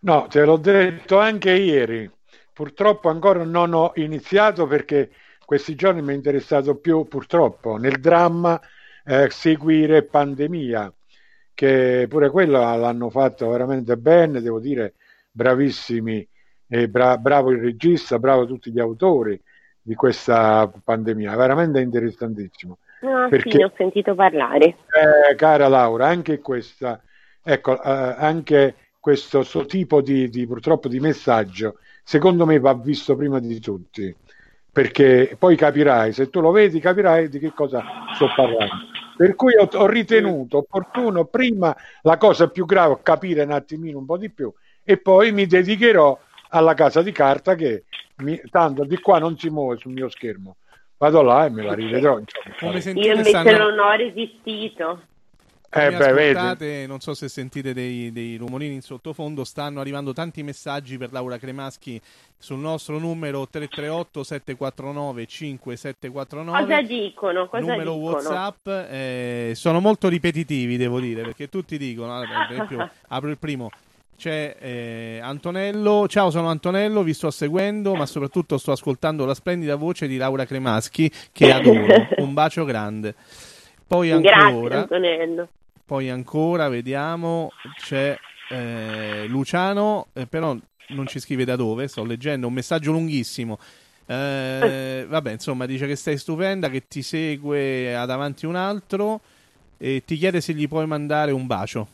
[0.00, 2.10] No, te l'ho detto anche ieri.
[2.52, 5.10] Purtroppo ancora non ho iniziato perché
[5.44, 8.60] questi giorni mi è interessato più, purtroppo, nel dramma
[9.04, 10.92] eh, seguire pandemia,
[11.54, 14.94] che pure quella l'hanno fatto veramente bene, devo dire,
[15.30, 16.26] bravissimi,
[16.88, 19.40] bra- bravo il regista, bravo tutti gli autori
[19.86, 22.78] di questa pandemia, veramente interessantissimo.
[23.02, 24.64] Ah, Perché- sì, ne ho sentito parlare.
[24.66, 27.00] Eh, cara Laura, anche questa,
[27.40, 33.14] ecco, eh, anche questo suo tipo di, di, purtroppo di messaggio, secondo me va visto
[33.14, 34.12] prima di tutti,
[34.72, 38.74] perché poi capirai, se tu lo vedi, capirai di che cosa sto parlando.
[39.16, 44.04] Per cui ho, ho ritenuto opportuno prima la cosa più grave, capire un attimino un
[44.04, 46.18] po' di più, e poi mi dedicherò
[46.48, 47.84] alla casa di carta che
[48.16, 50.56] mi- tanto di qua non si muove sul mio schermo.
[50.98, 52.18] Vado là e me la rivedrò.
[52.58, 53.70] Come Io sentite invece stanno...
[53.70, 55.00] non ho resistito.
[55.68, 56.86] Eh, beh, vedi.
[56.86, 61.36] non so se sentite dei, dei rumorini in sottofondo, stanno arrivando tanti messaggi per Laura
[61.36, 62.00] Cremaschi
[62.38, 67.46] sul nostro numero 338 749 5749 Cosa dicono?
[67.48, 68.10] Cosa numero dicono?
[68.10, 73.70] Whatsapp eh, sono molto ripetitivi, devo dire, perché tutti dicono, per esempio, apro il primo,
[74.16, 79.76] c'è eh, Antonello, ciao sono Antonello, vi sto seguendo, ma soprattutto sto ascoltando la splendida
[79.76, 83.14] voce di Laura Cremaschi, che adoro, un bacio grande.
[83.86, 85.48] Poi Grazie ancora, Antonello.
[85.84, 88.16] poi ancora, vediamo, c'è
[88.50, 90.56] eh, Luciano, eh, però
[90.88, 93.58] non ci scrive da dove, sto leggendo un messaggio lunghissimo.
[94.06, 99.20] Eh, vabbè, insomma, dice che stai stupenda, che ti segue ad avanti un altro
[99.78, 101.88] e ti chiede se gli puoi mandare un bacio.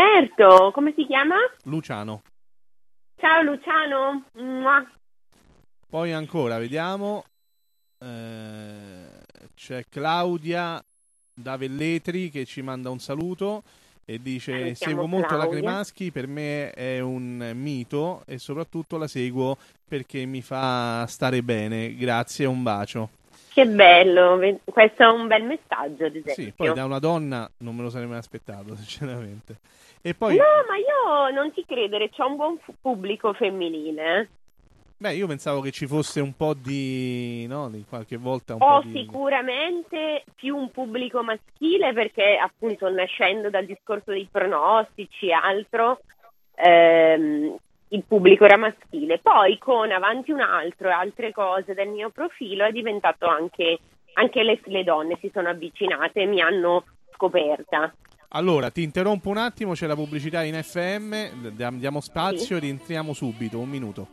[0.00, 1.36] Certo, come si chiama?
[1.64, 2.22] Luciano.
[3.20, 4.24] Ciao Luciano.
[4.32, 4.82] Mua.
[5.86, 7.24] Poi ancora, vediamo.
[7.98, 9.20] eh,
[9.54, 10.82] c'è Claudia
[11.34, 13.62] da Velletri che ci manda un saluto
[14.06, 18.96] e dice chiamo seguo molto la Claudia." Cremaschi, per me è un mito e soprattutto
[18.96, 21.94] la seguo perché mi fa stare bene.
[21.94, 23.10] Grazie un bacio.
[23.52, 26.32] Che bello, questo è un bel messaggio, ad esempio.
[26.34, 29.58] Sì, poi da una donna non me lo sarei mai aspettato, sinceramente.
[30.02, 34.20] E poi, No, ma io non ti credere, c'ho un buon pubblico femminile.
[34.20, 34.28] eh.
[34.96, 38.80] beh, io pensavo che ci fosse un po' di, no, di qualche volta un Ho
[38.80, 38.92] po' di...
[38.98, 46.00] sicuramente più un pubblico maschile perché appunto nascendo dal discorso dei pronostici e altro,
[46.54, 47.56] ehm,
[47.90, 49.18] il pubblico era maschile.
[49.18, 53.78] Poi con Avanti un altro e altre cose del mio profilo è diventato anche,
[54.14, 56.84] anche le, le donne si sono avvicinate e mi hanno
[57.14, 57.92] scoperta.
[58.32, 63.58] Allora, ti interrompo un attimo, c'è la pubblicità in FM, diamo spazio e rientriamo subito,
[63.58, 64.06] un minuto.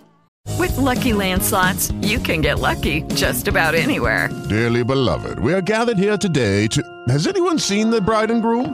[0.58, 4.30] With Lucky Land slots, you can get lucky just about anywhere.
[4.48, 6.82] Dearly beloved, we are gathered here today to.
[7.10, 8.74] Has anyone seen the bride and groom?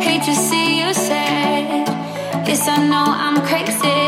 [0.00, 1.86] Hate to see you sad.
[2.48, 3.99] Yes, I know I'm crazy,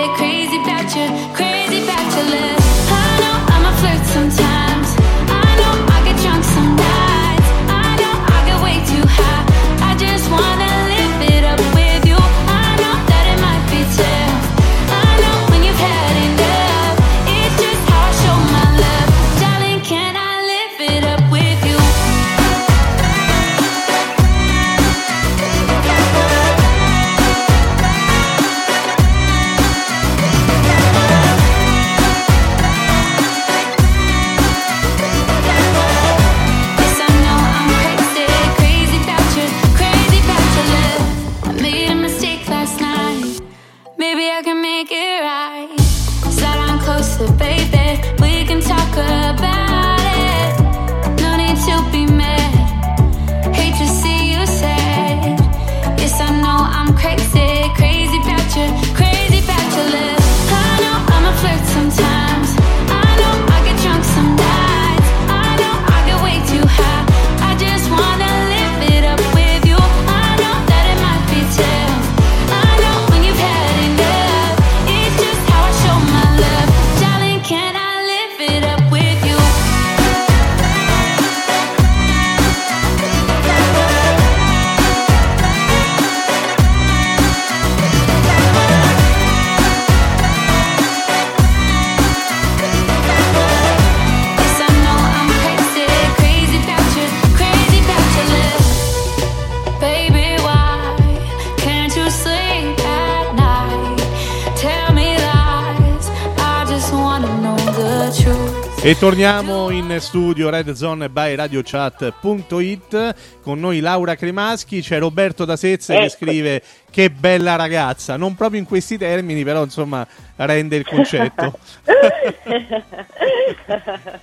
[108.93, 115.57] E torniamo in studio Red Zone by RadioChat.it con noi Laura Cremaschi, c'è Roberto da
[115.57, 116.11] Sezze che Ecco.
[116.11, 121.59] scrive che bella ragazza, non proprio in questi termini però insomma rende il concetto.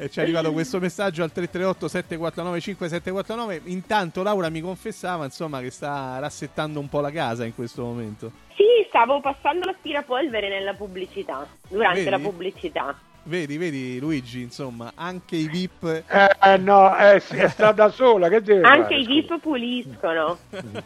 [0.00, 3.62] E ci è arrivato questo messaggio al 338 749 5749.
[3.72, 8.30] Intanto Laura mi confessava insomma che sta rassettando un po' la casa in questo momento.
[8.54, 12.10] Sì, stavo passando l'aspirapolvere nella pubblicità, durante Vedi?
[12.10, 12.96] la pubblicità.
[13.28, 16.02] Vedi, vedi Luigi, insomma, anche i VIP
[16.42, 19.00] Eh no, eh, sì, è stata sola, che deve Anche fare?
[19.00, 20.38] i VIP puliscono.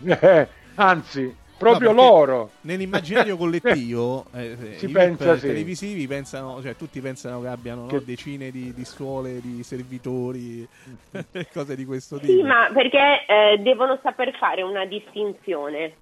[0.04, 2.50] Eh, anzi, proprio No, loro.
[2.62, 5.46] Nell'immaginario collettivo eh, Si i pensa, VIP sì.
[5.46, 10.66] televisivi pensano, cioè tutti pensano che abbiano no, Che- decine di, di suole, di servitori,
[11.54, 12.32] cose di questo tipo.
[12.32, 15.94] Sì, ma perché eh, devono saper fare una distinzione.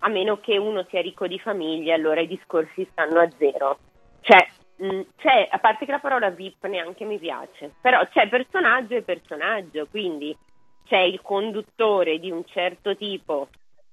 [0.00, 3.78] A meno che uno sia ricco di famiglia, allora i discorsi stanno a zero.
[4.20, 4.46] Cioè,
[5.16, 9.86] c'è, a parte che la parola VIP neanche mi piace, però c'è personaggio e personaggio,
[9.90, 10.36] quindi
[10.86, 13.48] c'è il conduttore di un certo tipo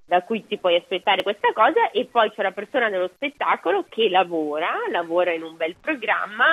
[0.06, 4.10] da cui ti puoi aspettare questa cosa e poi c'è la persona dello spettacolo che
[4.10, 6.46] lavora, lavora in un bel programma,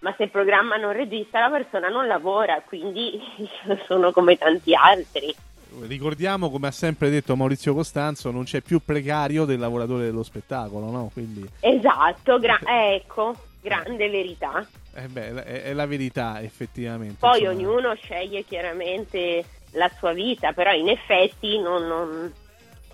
[0.00, 3.20] ma se il programma non registra la persona non lavora, quindi
[3.86, 5.34] sono come tanti altri.
[5.82, 10.90] Ricordiamo, come ha sempre detto Maurizio Costanzo, non c'è più precario del lavoratore dello spettacolo,
[10.90, 11.10] no?
[11.12, 14.66] Quindi, Esatto, gra- eh, ecco, grande verità.
[14.94, 17.16] eh beh, è, è la verità, effettivamente.
[17.18, 17.58] Poi insomma.
[17.58, 22.32] ognuno sceglie chiaramente la sua vita, però in effetti non- non-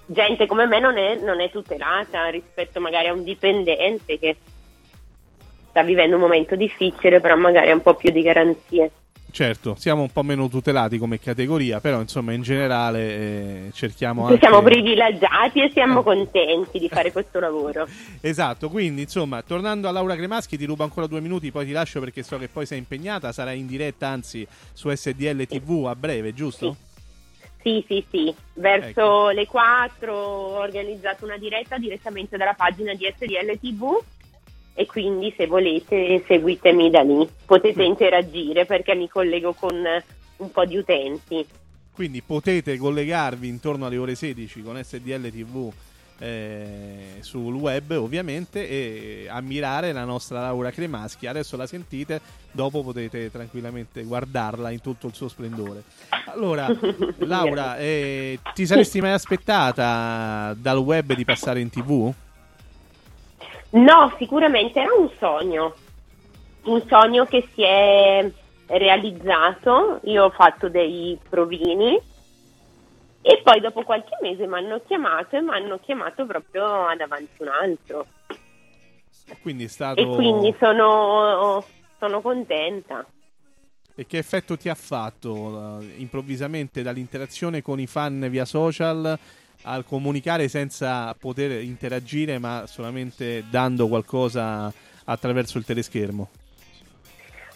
[0.06, 4.36] gente come me non è, non è tutelata rispetto magari a un dipendente che
[5.70, 8.90] sta vivendo un momento difficile, però magari ha un po' più di garanzie.
[9.32, 14.38] Certo, siamo un po' meno tutelati come categoria, però insomma in generale eh, cerchiamo anche...
[14.38, 17.88] siamo privilegiati e siamo contenti di fare questo lavoro.
[18.20, 21.98] Esatto, quindi insomma, tornando a Laura Cremaschi, ti rubo ancora due minuti, poi ti lascio
[21.98, 26.34] perché so che poi sei impegnata, sarai in diretta anzi su SDL TV a breve,
[26.34, 26.76] giusto?
[27.62, 28.34] Sì, sì, sì.
[28.52, 33.98] Verso le 4 ho organizzato una diretta direttamente dalla pagina di SDL TV
[34.74, 37.28] e quindi se volete seguitemi da lì.
[37.44, 39.74] Potete interagire perché mi collego con
[40.36, 41.46] un po' di utenti.
[41.92, 45.72] Quindi potete collegarvi intorno alle ore 16 con SDL TV
[46.22, 51.26] eh, sul web ovviamente e ammirare la nostra Laura Cremaschi.
[51.26, 52.20] Adesso la sentite,
[52.50, 55.82] dopo potete tranquillamente guardarla in tutto il suo splendore.
[56.26, 56.68] Allora,
[57.18, 62.12] Laura, eh, ti saresti mai aspettata dal web di passare in tv?
[63.72, 65.74] No, sicuramente era un sogno,
[66.64, 68.30] un sogno che si è
[68.66, 70.00] realizzato.
[70.04, 71.98] Io ho fatto dei provini
[73.24, 77.42] e poi dopo qualche mese mi hanno chiamato e mi hanno chiamato proprio ad avanti
[77.42, 78.06] un altro.
[79.40, 80.00] Quindi è stato...
[80.00, 81.64] E quindi sono,
[81.98, 83.06] sono contenta.
[83.94, 89.18] E che effetto ti ha fatto uh, improvvisamente dall'interazione con i fan via social
[89.62, 94.72] al comunicare senza poter interagire ma solamente dando qualcosa
[95.04, 96.28] attraverso il teleschermo?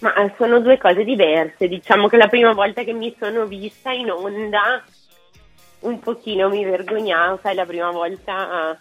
[0.01, 1.69] Ma eh, sono due cose diverse.
[1.69, 4.85] Diciamo che la prima volta che mi sono vista in onda
[5.81, 8.79] un pochino mi vergognavo, sai, la prima volta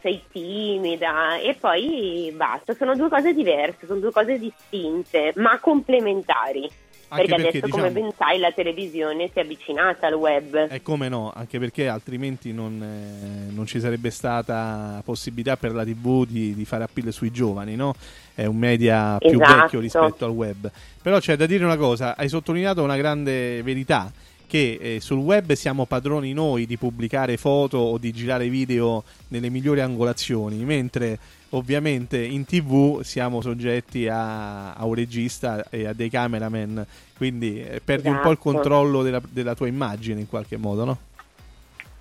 [0.00, 6.70] sei timida e poi basta, sono due cose diverse, sono due cose distinte, ma complementari.
[7.08, 10.68] Anche perché, perché, adesso, diciamo- come ben sai, la televisione si è avvicinata al web.
[10.70, 15.84] E come no, anche perché altrimenti non, eh, non ci sarebbe stata possibilità per la
[15.84, 17.94] TV di, di fare appeal sui giovani, no?
[18.34, 19.60] È un media più Esatto.
[19.60, 20.70] vecchio rispetto al web.
[21.00, 24.10] Però c'è da dire una cosa, hai sottolineato una grande verità,
[24.48, 29.48] che eh, sul web siamo padroni noi di pubblicare foto o di girare video nelle
[29.50, 31.18] migliori angolazioni, mentre
[31.50, 36.84] ovviamente in tv siamo soggetti a, a un regista e a dei cameraman,
[37.16, 38.52] quindi eh, perdi un po' il Esatto.
[38.52, 40.98] controllo della, della tua immagine in qualche modo, no?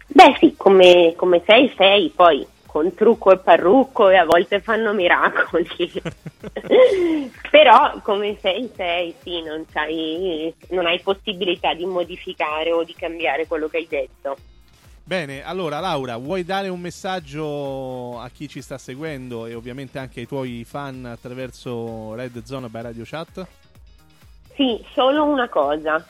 [0.08, 4.94] Beh sì, come, come sei, sei, poi con trucco e parrucco e a volte fanno
[4.94, 5.68] miracoli.
[7.50, 9.66] Però come sei, sei, sì, non,
[10.70, 14.36] non hai possibilità di modificare o di cambiare quello che hai detto.
[15.08, 20.22] Bene, allora Laura, vuoi dare un messaggio a chi ci sta seguendo e ovviamente anche
[20.22, 23.46] ai tuoi fan attraverso Red Zone by Radio Chat?
[24.56, 26.04] Sì, solo una cosa.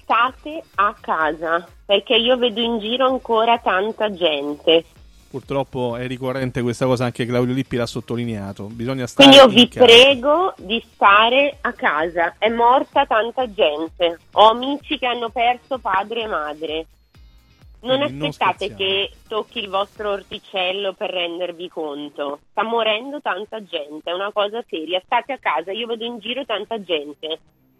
[0.00, 4.84] State a casa, perché io vedo in giro ancora tanta gente.
[5.28, 8.66] Purtroppo è ricorrente questa cosa, anche Claudio Lippi l'ha sottolineato.
[8.66, 9.84] Bisogna stare Quindi io vi casa.
[9.84, 12.34] prego di stare a casa.
[12.38, 14.20] È morta tanta gente.
[14.34, 16.86] Ho amici che hanno perso padre e madre.
[17.82, 18.76] Non Quindi non aspettate scherziamo.
[18.76, 22.40] che tocchi il vostro orticello per rendervi conto.
[22.50, 25.00] Sta morendo tanta gente, è una cosa seria.
[25.04, 27.38] State a casa, io vedo in giro tanta gente.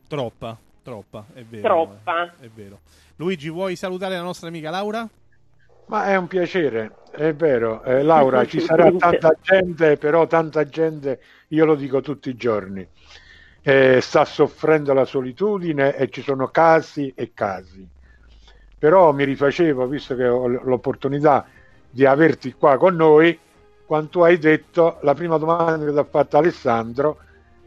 [0.09, 1.63] Troppa, troppa, è vero.
[1.63, 2.35] Troppa.
[2.41, 2.81] È vero.
[3.17, 5.09] Luigi, vuoi salutare la nostra amica Laura?
[5.87, 7.83] Ma è un piacere, è vero.
[7.85, 12.87] Eh, Laura, ci sarà tanta gente, però tanta gente, io lo dico tutti i giorni,
[13.63, 17.92] eh, sta soffrendo la solitudine e ci sono casi e casi.
[18.83, 21.47] Però mi rifacevo, visto che ho l'opportunità
[21.89, 23.39] di averti qua con noi,
[23.85, 27.19] quando tu hai detto la prima domanda che ti ha fatto Alessandro,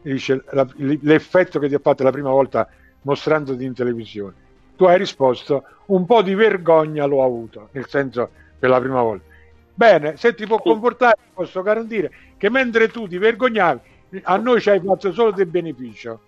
[0.02, 2.68] dice la- l'effetto che ti ha fatto la prima volta
[3.02, 4.34] mostrandoti in televisione.
[4.76, 9.24] Tu hai risposto un po' di vergogna l'ho avuto, nel senso per la prima volta.
[9.72, 13.80] Bene, se ti può comportare, posso garantire che mentre tu ti vergognavi,
[14.24, 16.20] a noi ci hai fatto solo del beneficio.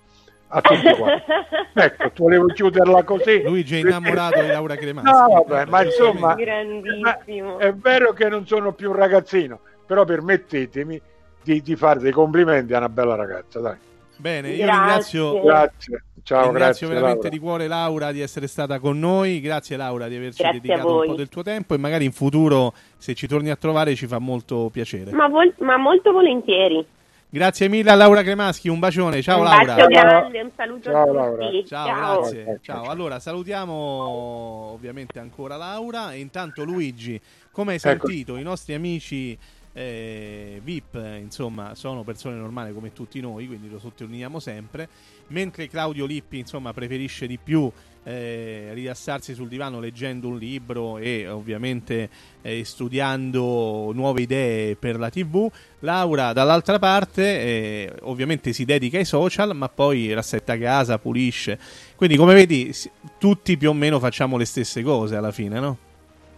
[0.51, 1.23] A tutti quanti.
[1.75, 3.43] ecco, volevo chiuderla così.
[3.43, 5.11] Luigi è innamorato di Laura Cremaschi.
[5.11, 7.59] No, vabbè, ma insomma, Grandissimo.
[7.59, 11.01] è vero che non sono più un ragazzino, però permettetemi
[11.43, 13.77] di, di fare dei complimenti a una bella ragazza, dai.
[14.17, 14.75] Bene, io Grazie.
[14.75, 16.89] ringrazio, Grazie, ciao, ringrazio grazie.
[16.89, 17.29] veramente Laura.
[17.29, 19.41] di cuore Laura di essere stata con noi.
[19.41, 22.73] Grazie Laura di averci Grazie dedicato un po' del tuo tempo e magari in futuro
[22.97, 25.13] se ci torni a trovare ci fa molto piacere.
[25.13, 26.85] Ma, vol- ma molto volentieri.
[27.31, 29.21] Grazie mille a Laura Cremaschi, un bacione.
[29.21, 29.75] Ciao un Laura.
[29.75, 31.47] bacio grande, un saluto Ciao, a Laura.
[31.51, 31.67] tutti.
[31.67, 32.59] Ciao, grazie.
[32.63, 32.85] Ciao.
[32.85, 37.21] Allora, salutiamo ovviamente ancora Laura e intanto Luigi,
[37.51, 38.07] come hai Ecco.
[38.07, 39.39] sentito, i nostri amici
[39.75, 44.89] eh, VIP, insomma, sono persone normali come tutti noi, quindi lo sottolineiamo sempre,
[45.27, 47.71] mentre Claudio Lippi, insomma, preferisce di più
[48.09, 52.09] eh, rilassarsi sul divano leggendo un libro e ovviamente
[52.41, 55.47] eh, studiando nuove idee per la TV.
[55.81, 61.59] Laura dall'altra parte eh, ovviamente si dedica ai social ma poi rassetta casa, pulisce.
[61.97, 62.75] Quindi come vedi
[63.19, 65.77] tutti più o meno facciamo le stesse cose alla fine, no?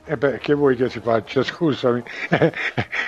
[0.06, 1.42] E beh, che vuoi che si faccia?
[1.44, 2.02] Scusami.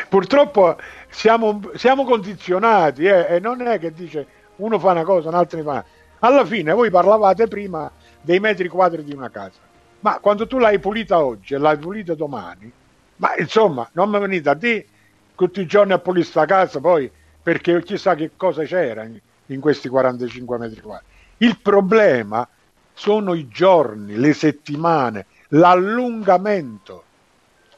[0.09, 0.77] Purtroppo
[1.11, 5.59] siamo, siamo condizionati eh, e non è che dice uno fa una cosa, un altro
[5.59, 5.85] ne fa.
[6.21, 7.91] Alla fine voi parlavate prima
[8.23, 9.61] dei metri quadri di una casa,
[10.01, 12.73] ma quando tu l'hai pulita oggi e l'hai pulita domani,
[13.16, 14.87] ma insomma, non mi venite a dire
[15.35, 17.11] tutti i giorni a pulire sta casa poi
[17.43, 21.07] perché chissà che cosa c'era in, in questi 45 metri quadri.
[21.39, 22.49] Il problema
[22.95, 27.07] sono i giorni, le settimane, l'allungamento.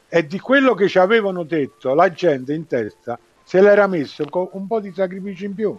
[0.07, 4.47] e di quello che ci avevano detto la gente in testa se l'era messo con
[4.53, 5.77] un po' di sacrifici in più.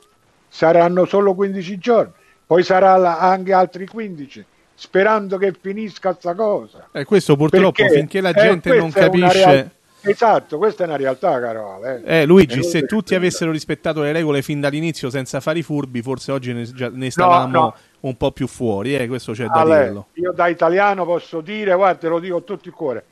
[0.49, 2.13] Saranno solo 15 giorni,
[2.47, 4.47] poi la- anche altri 15,
[4.77, 6.89] sperando che finisca sta cosa.
[6.93, 9.45] E questo purtroppo Perché, finché la eh, gente non questa capisce...
[9.45, 9.71] real-
[10.09, 12.03] Esatto, questa è una realtà, caro Ale.
[12.05, 16.01] Eh, Luigi, E se tutti avessero rispettato le regole fin dall'inizio senza fare i furbi,
[16.01, 17.75] forse oggi ne, già- ne stavamo no.
[18.01, 20.07] un po' più fuori, eh, questo c'è da Ale, dirlo.
[20.13, 23.05] io da italiano posso dire, guarda, te lo dico con tutto il cuore.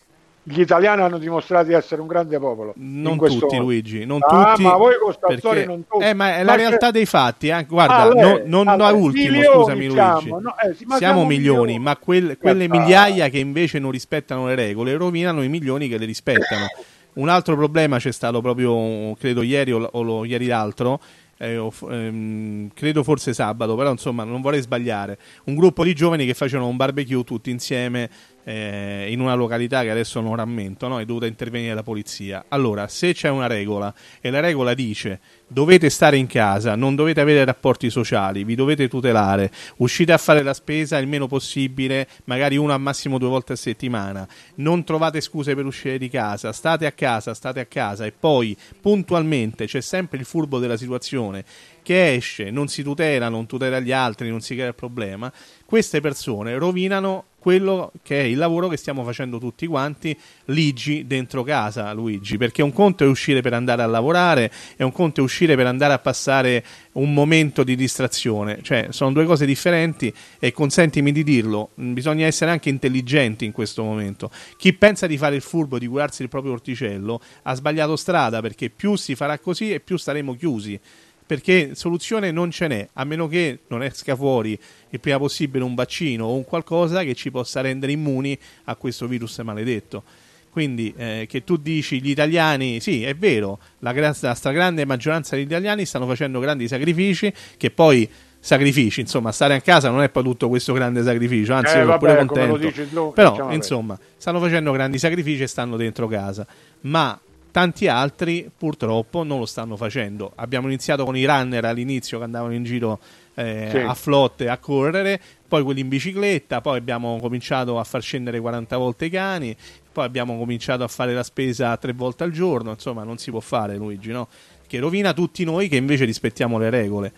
[0.46, 2.74] Gli italiani hanno dimostrato di essere un grande popolo.
[2.76, 3.58] Non tutti, mondo.
[3.60, 4.62] Luigi, non Ah, tutti.
[4.62, 6.04] ma voi con perché- non tutti.
[6.04, 7.48] Eh, ma è la Ma realtà c'è- dei fatti.
[7.48, 7.64] eh.
[7.66, 10.28] Guarda, Ah, lei- no- non allora, da ultimo, milioni scusami siamo, Luigi.
[10.30, 10.54] no?
[10.58, 11.78] Eh, sì, siamo, siamo milioni, milioni.
[11.78, 15.96] ma quel- quelle Eh, migliaia che invece non rispettano le regole rovinano i milioni che
[15.96, 16.66] le rispettano.
[17.14, 21.00] Un altro problema c'è stato proprio, credo, ieri o, o lo- ieri l'altro.
[21.36, 25.18] eh, o ehm, credo forse sabato, però insomma non vorrei sbagliare.
[25.46, 28.08] Un gruppo di giovani che facevano un barbecue tutti insieme
[28.44, 31.00] eh, in una località che adesso non rammento, no?
[31.00, 32.44] è dovuta intervenire la polizia.
[32.48, 37.20] Allora, se c'è una regola e la regola dice dovete stare in casa, non dovete
[37.20, 42.56] avere rapporti sociali, vi dovete tutelare, uscite a fare la spesa il meno possibile, magari
[42.56, 44.26] una al massimo due volte a settimana,
[44.56, 48.56] non trovate scuse per uscire di casa, state a casa, state a casa e poi
[48.80, 51.44] puntualmente c'è sempre il furbo della situazione
[51.84, 55.30] che esce, non si tutela, non tutela gli altri, non si crea il problema,
[55.66, 61.42] queste persone rovinano quello che è il lavoro che stiamo facendo tutti quanti ligi dentro
[61.42, 65.22] casa, Luigi, perché un conto è uscire per andare a lavorare e un conto è
[65.22, 70.52] uscire per andare a passare un momento di distrazione, cioè sono due cose differenti e
[70.52, 74.30] consentimi di dirlo, bisogna essere anche intelligenti in questo momento.
[74.56, 78.70] Chi pensa di fare il furbo, di curarsi il proprio orticello, ha sbagliato strada perché
[78.70, 80.80] più si farà così e più staremo chiusi
[81.26, 84.58] perché soluzione non ce n'è, a meno che non esca fuori
[84.90, 89.06] il prima possibile un vaccino o un qualcosa che ci possa rendere immuni a questo
[89.06, 90.02] virus maledetto.
[90.50, 95.34] Quindi eh, che tu dici gli italiani, sì, è vero, la, gra- la stragrande maggioranza
[95.34, 98.08] degli italiani stanno facendo grandi sacrifici, che poi
[98.38, 101.84] sacrifici, insomma, stare a casa non è poi tutto questo grande sacrificio, anzi Eh, io
[101.86, 102.56] sono pure contento.
[102.58, 106.46] dici tu, Però, diciamo, insomma, stanno facendo grandi sacrifici e stanno dentro casa.
[106.82, 107.18] Ma
[107.54, 110.32] tanti altri purtroppo non lo stanno facendo.
[110.34, 112.98] Abbiamo iniziato con i runner all'inizio che andavano in giro
[113.36, 113.76] eh, Sì.
[113.76, 118.76] a flotte a correre, poi quelli in bicicletta, poi abbiamo cominciato a far scendere 40
[118.76, 119.56] volte i cani,
[119.92, 123.38] poi abbiamo cominciato a fare la spesa tre volte al giorno, insomma non si può
[123.38, 124.26] fare Luigi, no?
[124.66, 127.12] Che rovina tutti noi che invece rispettiamo le regole.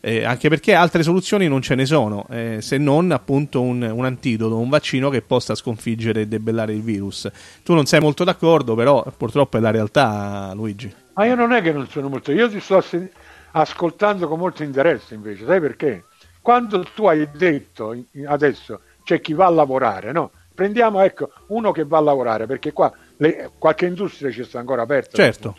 [0.00, 4.04] Eh, anche perché altre soluzioni non ce ne sono, eh, se non appunto un, un
[4.04, 7.28] antidoto, un vaccino che possa sconfiggere e debellare il virus.
[7.64, 10.94] Tu non sei molto d'accordo, però purtroppo è la realtà, Luigi.
[11.14, 12.80] Ma io non è che non sono molto, io ti sto
[13.50, 16.04] ascoltando con molto interesse invece, sai perché?
[16.40, 17.96] Quando tu hai detto
[18.26, 20.30] adesso c'è chi va a lavorare, no?
[20.54, 24.82] Prendiamo ecco uno che va a lavorare, perché qua le- qualche industria ci sta ancora
[24.82, 25.16] aperta.
[25.16, 25.56] Certo.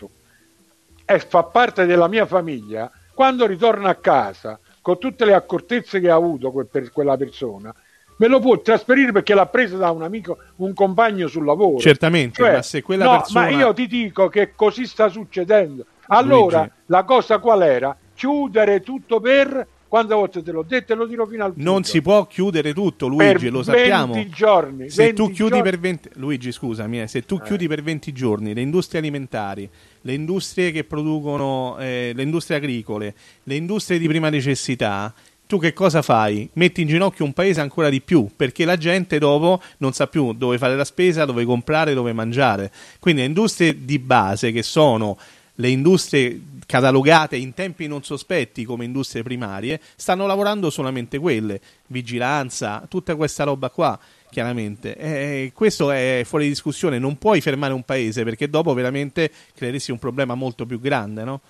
[1.05, 2.89] E fa parte della mia famiglia,
[3.19, 7.75] quando ritorna a casa con tutte le accortezze che ha avuto quel- per quella persona,
[8.15, 11.79] me lo può trasferire perché l'ha preso da un amico, un compagno sul lavoro.
[11.79, 13.41] Certamente, Cioè, ma se quella no, persona...
[13.41, 15.85] ma io ti dico che così sta succedendo.
[16.07, 16.73] Allora, Luigi.
[16.85, 17.97] la cosa qual era?
[18.13, 21.87] Chiudere tutto per quante volte te l'ho detto e lo dirò fino al Non punto.
[21.89, 24.13] si può chiudere tutto, Luigi, Per lo sappiamo.
[24.13, 25.63] 20 giorni, Se 20 tu chiudi giorni.
[25.69, 29.67] per 20 Luigi, scusami, eh, se tu chiudi per 20 giorni le industrie alimentari,
[30.01, 33.13] le industrie che producono eh, le industrie agricole,
[33.43, 35.13] le industrie di prima necessità,
[35.47, 36.47] tu che cosa fai?
[36.53, 40.33] Metti in ginocchio un paese ancora di più, perché la gente dopo non sa più
[40.33, 42.71] dove fare la spesa, dove comprare, dove mangiare.
[42.99, 45.17] Quindi le industrie di base che sono
[45.59, 52.85] le industrie catalogate in tempi non sospetti come industrie primarie stanno lavorando solamente quelle, vigilanza,
[52.87, 53.99] tutta questa roba qua,
[54.29, 54.95] chiaramente.
[54.95, 59.99] Eh, questo è fuori discussione, non puoi fermare un paese perché dopo veramente creeresti un
[59.99, 61.41] problema molto più grande, no?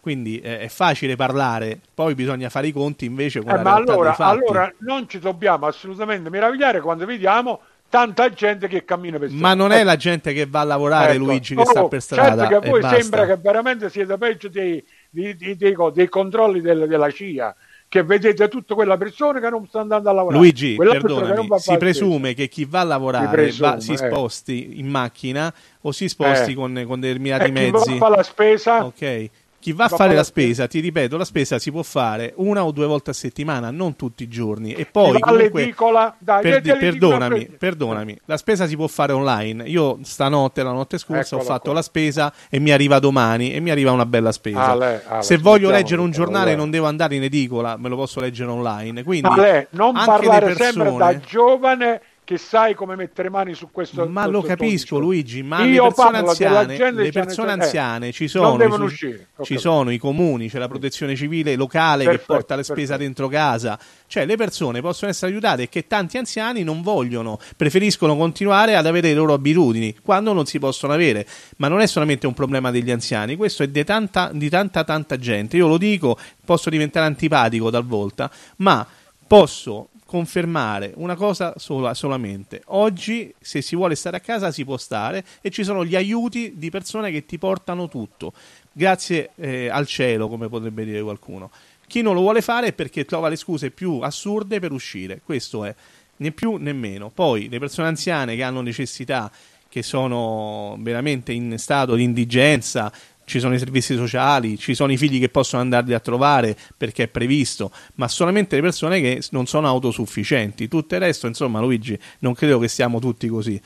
[0.00, 3.74] Quindi eh, è facile parlare, poi bisogna fare i conti invece con Eh, la ma
[3.74, 9.28] realtà allora, allora non ci dobbiamo assolutamente meravigliare quando vediamo tanta gente che cammina per
[9.28, 9.46] strada.
[9.46, 11.24] Ma non è la gente che va a lavorare, Ecco.
[11.24, 12.46] Luigi, che Oh, sta per strada.
[12.46, 15.90] Certo che a e voi sembra che veramente siete peggio dei, dei- dei- dei co-
[15.90, 17.54] dei controlli del- della CIA,
[17.88, 20.38] che vedete tutte quelle persone che non stanno andando a lavorare.
[20.42, 23.80] Luigi, Quella persona perdonami, va si presume che chi va a lavorare Si presume, va-
[23.80, 23.96] si eh.
[23.96, 26.54] sposti in macchina o si sposti Eh.
[26.54, 27.92] con, con E determinati chi va mezzi.
[27.92, 29.28] a fare la spesa, Ok.
[29.60, 32.70] Chi va a fare la spesa, ti ripeto, la spesa si può fare una o
[32.70, 34.72] due volte a settimana, non tutti i giorni.
[34.72, 39.64] E poi comunque all'edicola, dai, per- perdonami, perdonami, la spesa si può fare online.
[39.68, 41.74] Io stanotte, la notte scorsa, ho Eccola fatto qua.
[41.74, 44.64] la spesa e mi arriva domani e mi arriva una bella spesa.
[44.68, 48.20] Ale, Ale, Se voglio leggere un giornale non devo andare in edicola, me lo posso
[48.20, 49.02] leggere online.
[49.02, 50.98] Quindi Ale, non anche parlare le sempre persone...
[50.98, 55.06] da giovane che sai come mettere mani su questo Ma questo lo capisco tono.
[55.06, 58.66] Luigi, ma Io le persone anziane, le che persone ne- eh, anziane ci sono, i
[58.82, 62.98] uscire, ci sono i comuni, c'è la protezione civile locale che Perfetto, porta la spesa
[62.98, 63.02] perfetto.
[63.02, 68.14] dentro casa, cioè le persone possono essere aiutate e che tanti anziani non vogliono, preferiscono
[68.14, 71.26] continuare ad avere le loro abitudini quando non si possono avere,
[71.56, 75.16] ma non è solamente un problema degli anziani, questo è di tanta, di tanta tanta
[75.16, 78.86] gente, io lo dico, posso diventare antipatico talvolta, ma
[79.26, 82.62] posso confermare una cosa sola, solamente.
[82.68, 86.54] Oggi, se si vuole stare a casa, si può stare e ci sono gli aiuti
[86.56, 88.32] di persone che ti portano tutto.
[88.72, 91.50] Grazie eh, al cielo, come potrebbe dire qualcuno.
[91.86, 95.20] Chi non lo vuole fare è perché trova le scuse più assurde per uscire.
[95.22, 95.74] Questo è
[96.16, 97.10] né più né meno.
[97.10, 99.30] Poi le persone anziane che hanno necessità,
[99.68, 102.90] che sono veramente in stato di indigenza,
[103.28, 107.04] ci sono i servizi sociali, ci sono i figli che possono andarli a trovare perché
[107.04, 110.66] è previsto, ma solamente le persone che non sono autosufficienti.
[110.66, 113.60] Tutto il resto, insomma, Luigi, non credo che siamo tutti così.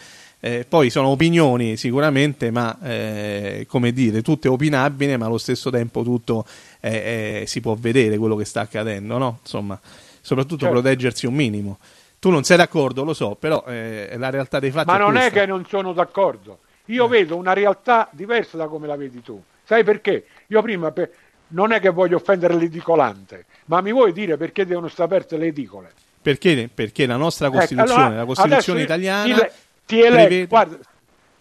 [0.45, 5.71] Eh, poi sono opinioni sicuramente, ma eh, come dire, tutto è opinabile, ma allo stesso
[5.71, 6.45] tempo tutto
[6.81, 9.39] eh, eh, si può vedere quello che sta accadendo, no?
[9.43, 9.79] Insomma,
[10.21, 10.81] soprattutto Certo.
[10.81, 11.79] proteggersi un minimo.
[12.19, 15.17] Tu non sei d'accordo, lo so, però eh, la realtà dei fatti Ma è non
[15.17, 15.41] è questa.
[15.41, 16.59] che non sono d'accordo.
[16.87, 16.93] Eh.
[16.95, 19.41] Io vedo una realtà diversa da come la vedi tu.
[19.73, 20.27] Sai perché?
[20.49, 21.11] Io prima per-
[21.49, 25.47] non è che voglio offendere l'edicolante, ma mi vuoi dire perché devono stare aperte le
[25.47, 25.93] edicole?
[26.21, 26.69] Perché?
[26.73, 29.51] Perché la nostra Ecco, Costituzione, allora, la Costituzione italiana ti,
[29.87, 30.77] ti eleggo, prevede- guarda,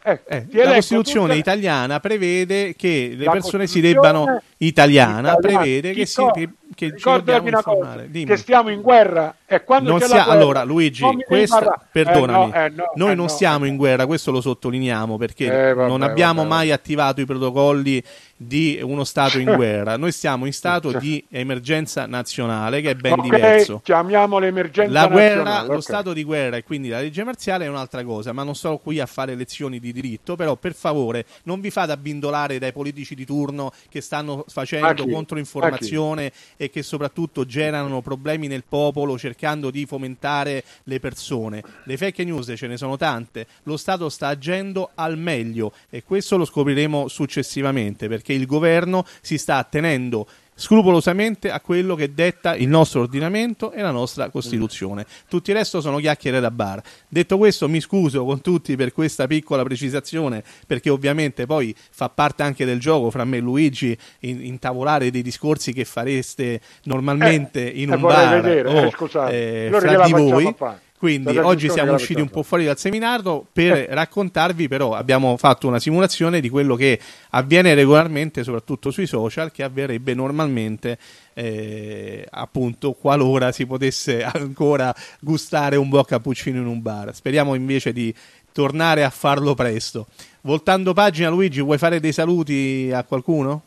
[0.03, 5.91] eh, Eh, la Costituzione tutte- italiana prevede che le persone si debbano italiana, italiana, prevede
[5.91, 6.32] che, si, so-
[6.74, 10.17] che, che ci dobbiamo una cosa, che stiamo in guerra e quando Non c'è sia-
[10.17, 11.82] la guerra, allora, Luigi, questa- parlare.
[11.91, 14.41] perdonami, Eh, no, eh, no, noi eh, non no, siamo eh, in guerra, questo lo
[14.41, 18.01] sottolineiamo perché Eh, vabbè, non abbiamo vabbè, mai attivato i protocolli
[18.38, 23.13] di uno Stato in guerra, noi stiamo in stato di emergenza nazionale che è ben
[23.13, 23.82] Ok, diverso.
[23.84, 27.67] chiamiamo l'emergenza La guerra, nazionale, lo stato di guerra e quindi la legge marziale è
[27.67, 31.59] un'altra cosa, ma non sto qui a fare lezioni di diritto, però per favore non
[31.61, 38.01] vi fate abbindolare dai politici di turno che stanno facendo controinformazione e che soprattutto generano
[38.01, 41.61] problemi nel popolo cercando di fomentare le persone.
[41.84, 46.38] Le fake news ce ne sono tante, lo Stato sta agendo al meglio e questo
[46.38, 50.28] lo scopriremo successivamente perché il governo si sta attenendo
[50.62, 55.07] scrupolosamente a quello che detta il nostro ordinamento e la nostra Costituzione.
[55.28, 56.82] Tutto il resto sono chiacchiere da bar.
[57.07, 62.43] Detto questo, mi scuso con tutti per questa piccola precisazione, perché ovviamente poi fa parte
[62.43, 67.82] anche del gioco fra me e Luigi in- intavolare dei discorsi che fareste normalmente Eh,
[67.82, 69.66] in eh, un bar vedere, o eh, scusate.
[69.68, 70.55] eh, fra di voi.
[71.01, 75.79] Quindi oggi siamo usciti un po' fuori dal seminario per raccontarvi, però abbiamo fatto una
[75.79, 76.99] simulazione di quello che
[77.31, 80.99] avviene regolarmente, soprattutto sui social, che avverrebbe normalmente,
[81.33, 87.15] eh, appunto, qualora si potesse ancora gustare un buon cappuccino in un bar.
[87.15, 88.13] Speriamo invece di
[88.51, 90.05] tornare a farlo presto.
[90.41, 93.63] Voltando pagina, Luigi, vuoi fare dei saluti a qualcuno?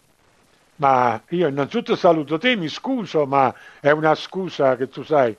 [0.76, 5.36] Ma io innanzitutto saluto te, mi scuso, ma è una scusa che tu sai,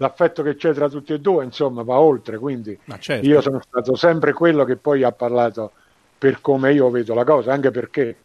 [0.00, 3.26] l'affetto che c'è tra tutti e due, insomma, va oltre, quindi certo.
[3.26, 5.72] io sono stato sempre quello che poi ha parlato
[6.16, 8.16] per come io vedo la cosa, anche perché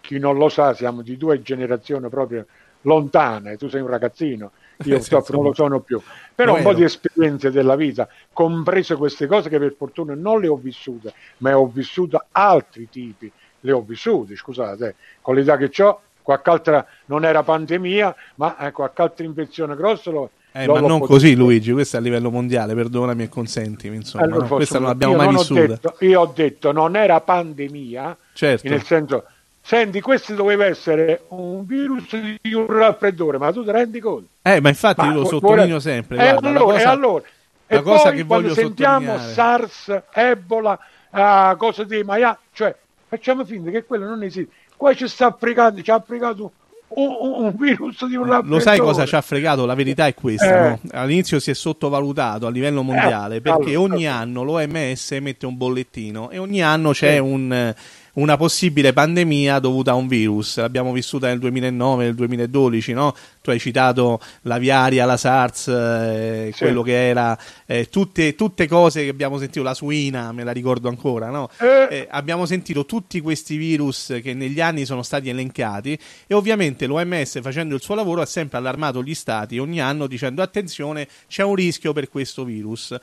[0.00, 2.46] chi non lo sa siamo di due generazioni proprio
[2.82, 4.50] lontane, tu sei un ragazzino,
[4.84, 6.00] io Eh, purtroppo non lo sono più,
[6.34, 10.40] però Lo un po' di esperienze della vita, comprese queste cose che per fortuna non
[10.40, 15.70] le ho vissute, ma ho vissuto altri tipi, le ho vissute, scusate, con l'età che
[15.84, 20.80] ho, qualche altra non era pandemia, ma eh, qualche altra infezione grossa lo, Eh, ma
[20.80, 24.54] non potuto- così, Luigi, questo è a livello mondiale, perdonami e consentimi, insomma, Allora, no?
[24.56, 24.88] questa non no.
[24.90, 25.66] l'abbiamo mai non ho vissuta.
[25.66, 28.68] detto- io ho detto non era pandemia, Certo.
[28.68, 29.24] nel senso,
[29.62, 34.28] senti, questo doveva essere un virus di un raffreddore, ma tu ti rendi conto?
[34.42, 36.16] Eh, ma infatti Ma io lo sottolineo vorrei- sempre.
[36.16, 37.22] E guarda, allora, cosa- e allora?
[37.68, 40.78] la E cosa poi che quando voglio sentiamo SARS, Ebola,
[41.10, 42.74] ah, cose di Maya, cioè
[43.08, 44.52] facciamo finta che quello non esiste.
[44.76, 46.52] Qua ci sta applicando, ci ha applicato
[46.96, 48.48] un, un- virus di un raffreddore.
[48.48, 49.66] Lo sai cosa ci ha fregato?
[49.66, 50.66] La verità è questa.
[50.66, 50.68] Eh.
[50.68, 50.80] no?
[50.92, 55.56] All'inizio si è sottovalutato a livello mondiale Eh, perché allora, ogni anno l'OMS mette un
[55.56, 57.74] bollettino e ogni anno c'è un,
[58.14, 60.58] una possibile pandemia dovuta a un virus.
[60.58, 63.14] L'abbiamo vissuta nel 2009, nel 2012, no?
[63.40, 66.58] Tu hai citato l'aviaria, la SARS, eh, Sì.
[66.58, 70.88] quello che era, eh, tutte, tutte cose che abbiamo sentito, la suina, me la ricordo
[70.88, 71.48] ancora, no?
[71.58, 71.86] Eh.
[71.90, 77.40] Eh, abbiamo sentito tutti questi virus che negli anni sono stati elencati e ovviamente l'OMS
[77.40, 81.54] facendo il suo lavoro ha sempre allarmato gli stati ogni anno dicendo attenzione c'è un
[81.54, 82.94] rischio per questo virus.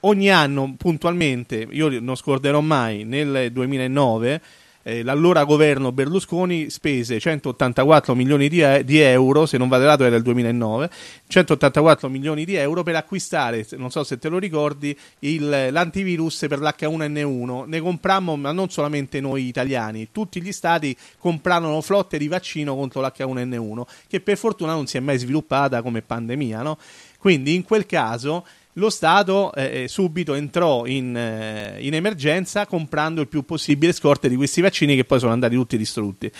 [0.00, 4.40] Ogni anno puntualmente, io non scorderò mai, nel 2009
[4.82, 10.16] eh, l'allora governo Berlusconi spese 184 milioni di, di euro, se non vado errato era
[10.16, 10.90] il 2009,
[11.28, 16.60] 184 milioni di euro per acquistare, non so se te lo ricordi, il- l'antivirus per
[16.60, 17.66] l'H1N1.
[17.66, 23.02] Ne comprammo, ma non solamente noi italiani, tutti gli stati comprarono flotte di vaccino contro
[23.02, 26.78] l'H1N1, che per fortuna non si è mai sviluppata come pandemia, no?
[27.18, 33.28] Quindi in quel caso lo Stato eh, subito entrò in, eh, in, emergenza comprando il
[33.28, 36.30] più possibile scorte di questi vaccini che poi sono andati tutti distrutti.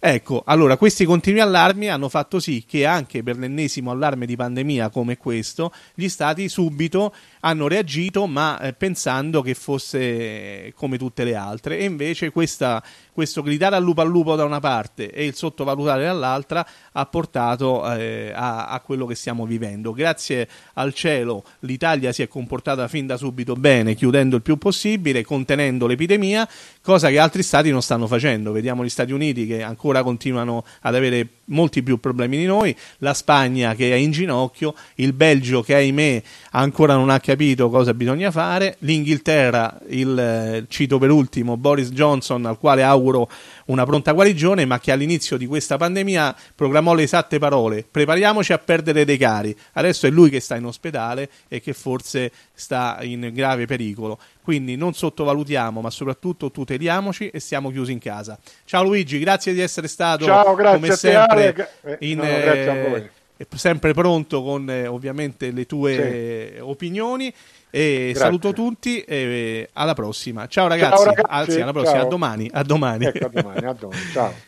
[0.00, 4.90] Ecco, allora questi continui allarmi hanno fatto sì che anche per l'ennesimo allarme di pandemia
[4.90, 11.34] come questo, gli stati subito hanno reagito ma eh, pensando che fosse come tutte le
[11.34, 12.82] altre e invece questa,
[13.12, 17.90] questo gridare al lupo al lupo da una parte e il sottovalutare dall'altra ha portato
[17.94, 19.92] eh, a, a, quello che stiamo vivendo.
[19.92, 25.24] Grazie al cielo l'Italia si è comportata fin da subito bene, chiudendo il più possibile,
[25.24, 26.48] contenendo l'epidemia,
[26.82, 28.52] cosa che altri stati non stanno facendo.
[28.52, 33.14] Vediamo gli Stati Uniti che ancora continuano ad avere molti più problemi di noi, la
[33.14, 36.22] Spagna che è in ginocchio, il Belgio che ahimè
[36.52, 42.46] ancora non ha capito cosa bisogna fare, l'Inghilterra, il, eh, cito per ultimo Boris Johnson
[42.46, 43.28] al quale auguro
[43.66, 48.58] una pronta guarigione, ma che all'inizio di questa pandemia programmò le esatte parole: prepariamoci a
[48.58, 49.54] perdere dei cari.
[49.72, 52.30] Adesso è lui che sta in ospedale e che forse
[52.60, 54.18] sta in grave pericolo.
[54.42, 58.38] Quindi non sottovalutiamo, ma soprattutto tuteliamoci e siamo chiusi in casa.
[58.64, 63.08] Ciao Luigi, grazie di essere stato Ciao, come sempre te, in, a voi.
[63.36, 66.60] Eh, sempre pronto con eh, ovviamente le tue sì.
[66.60, 67.32] opinioni.
[67.70, 68.14] E Grazie.
[68.14, 70.46] saluto tutti e alla prossima.
[70.46, 70.96] Ciao ragazzi.
[70.96, 71.30] Ciao ragazzi.
[71.30, 72.06] Anzi, alla prossima, Ciao.
[72.06, 72.50] a domani.
[72.50, 73.04] A domani.
[73.04, 74.02] Ecco, a domani, a domani.
[74.12, 74.34] Ciao.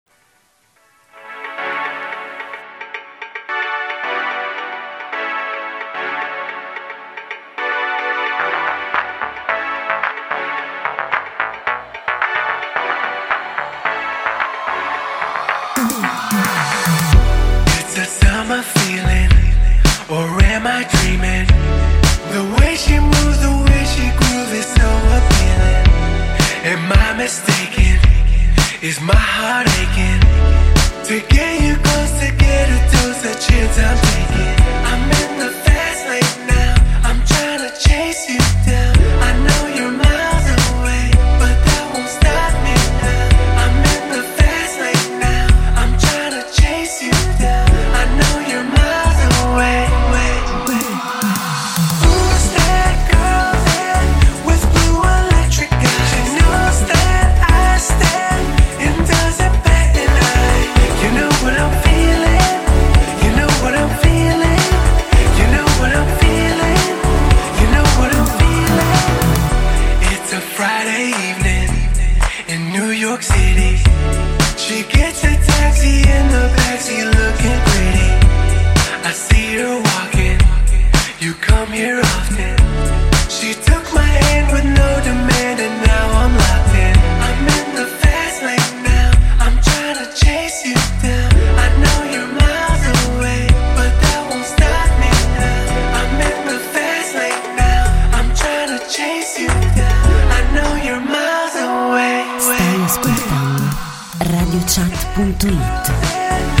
[104.61, 106.60] radiochat.it